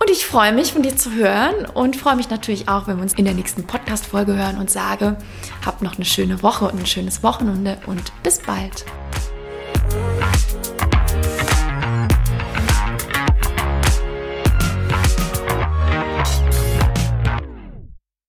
Und 0.00 0.10
ich 0.10 0.26
freue 0.26 0.52
mich, 0.52 0.72
von 0.72 0.82
dir 0.82 0.96
zu 0.96 1.12
hören 1.12 1.66
und 1.74 1.94
freue 1.94 2.16
mich 2.16 2.28
natürlich 2.28 2.68
auch, 2.68 2.88
wenn 2.88 2.96
wir 2.96 3.02
uns 3.02 3.14
in 3.14 3.24
der 3.24 3.34
nächsten 3.34 3.64
Podcast-Folge 3.64 4.34
hören 4.34 4.58
und 4.58 4.70
sage, 4.70 5.16
habt 5.64 5.82
noch 5.82 5.94
eine 5.94 6.04
schöne 6.04 6.42
Woche 6.42 6.64
und 6.64 6.80
ein 6.80 6.86
schönes 6.86 7.22
Wochenende 7.22 7.78
und 7.86 8.12
bis 8.22 8.40
bald. 8.40 8.84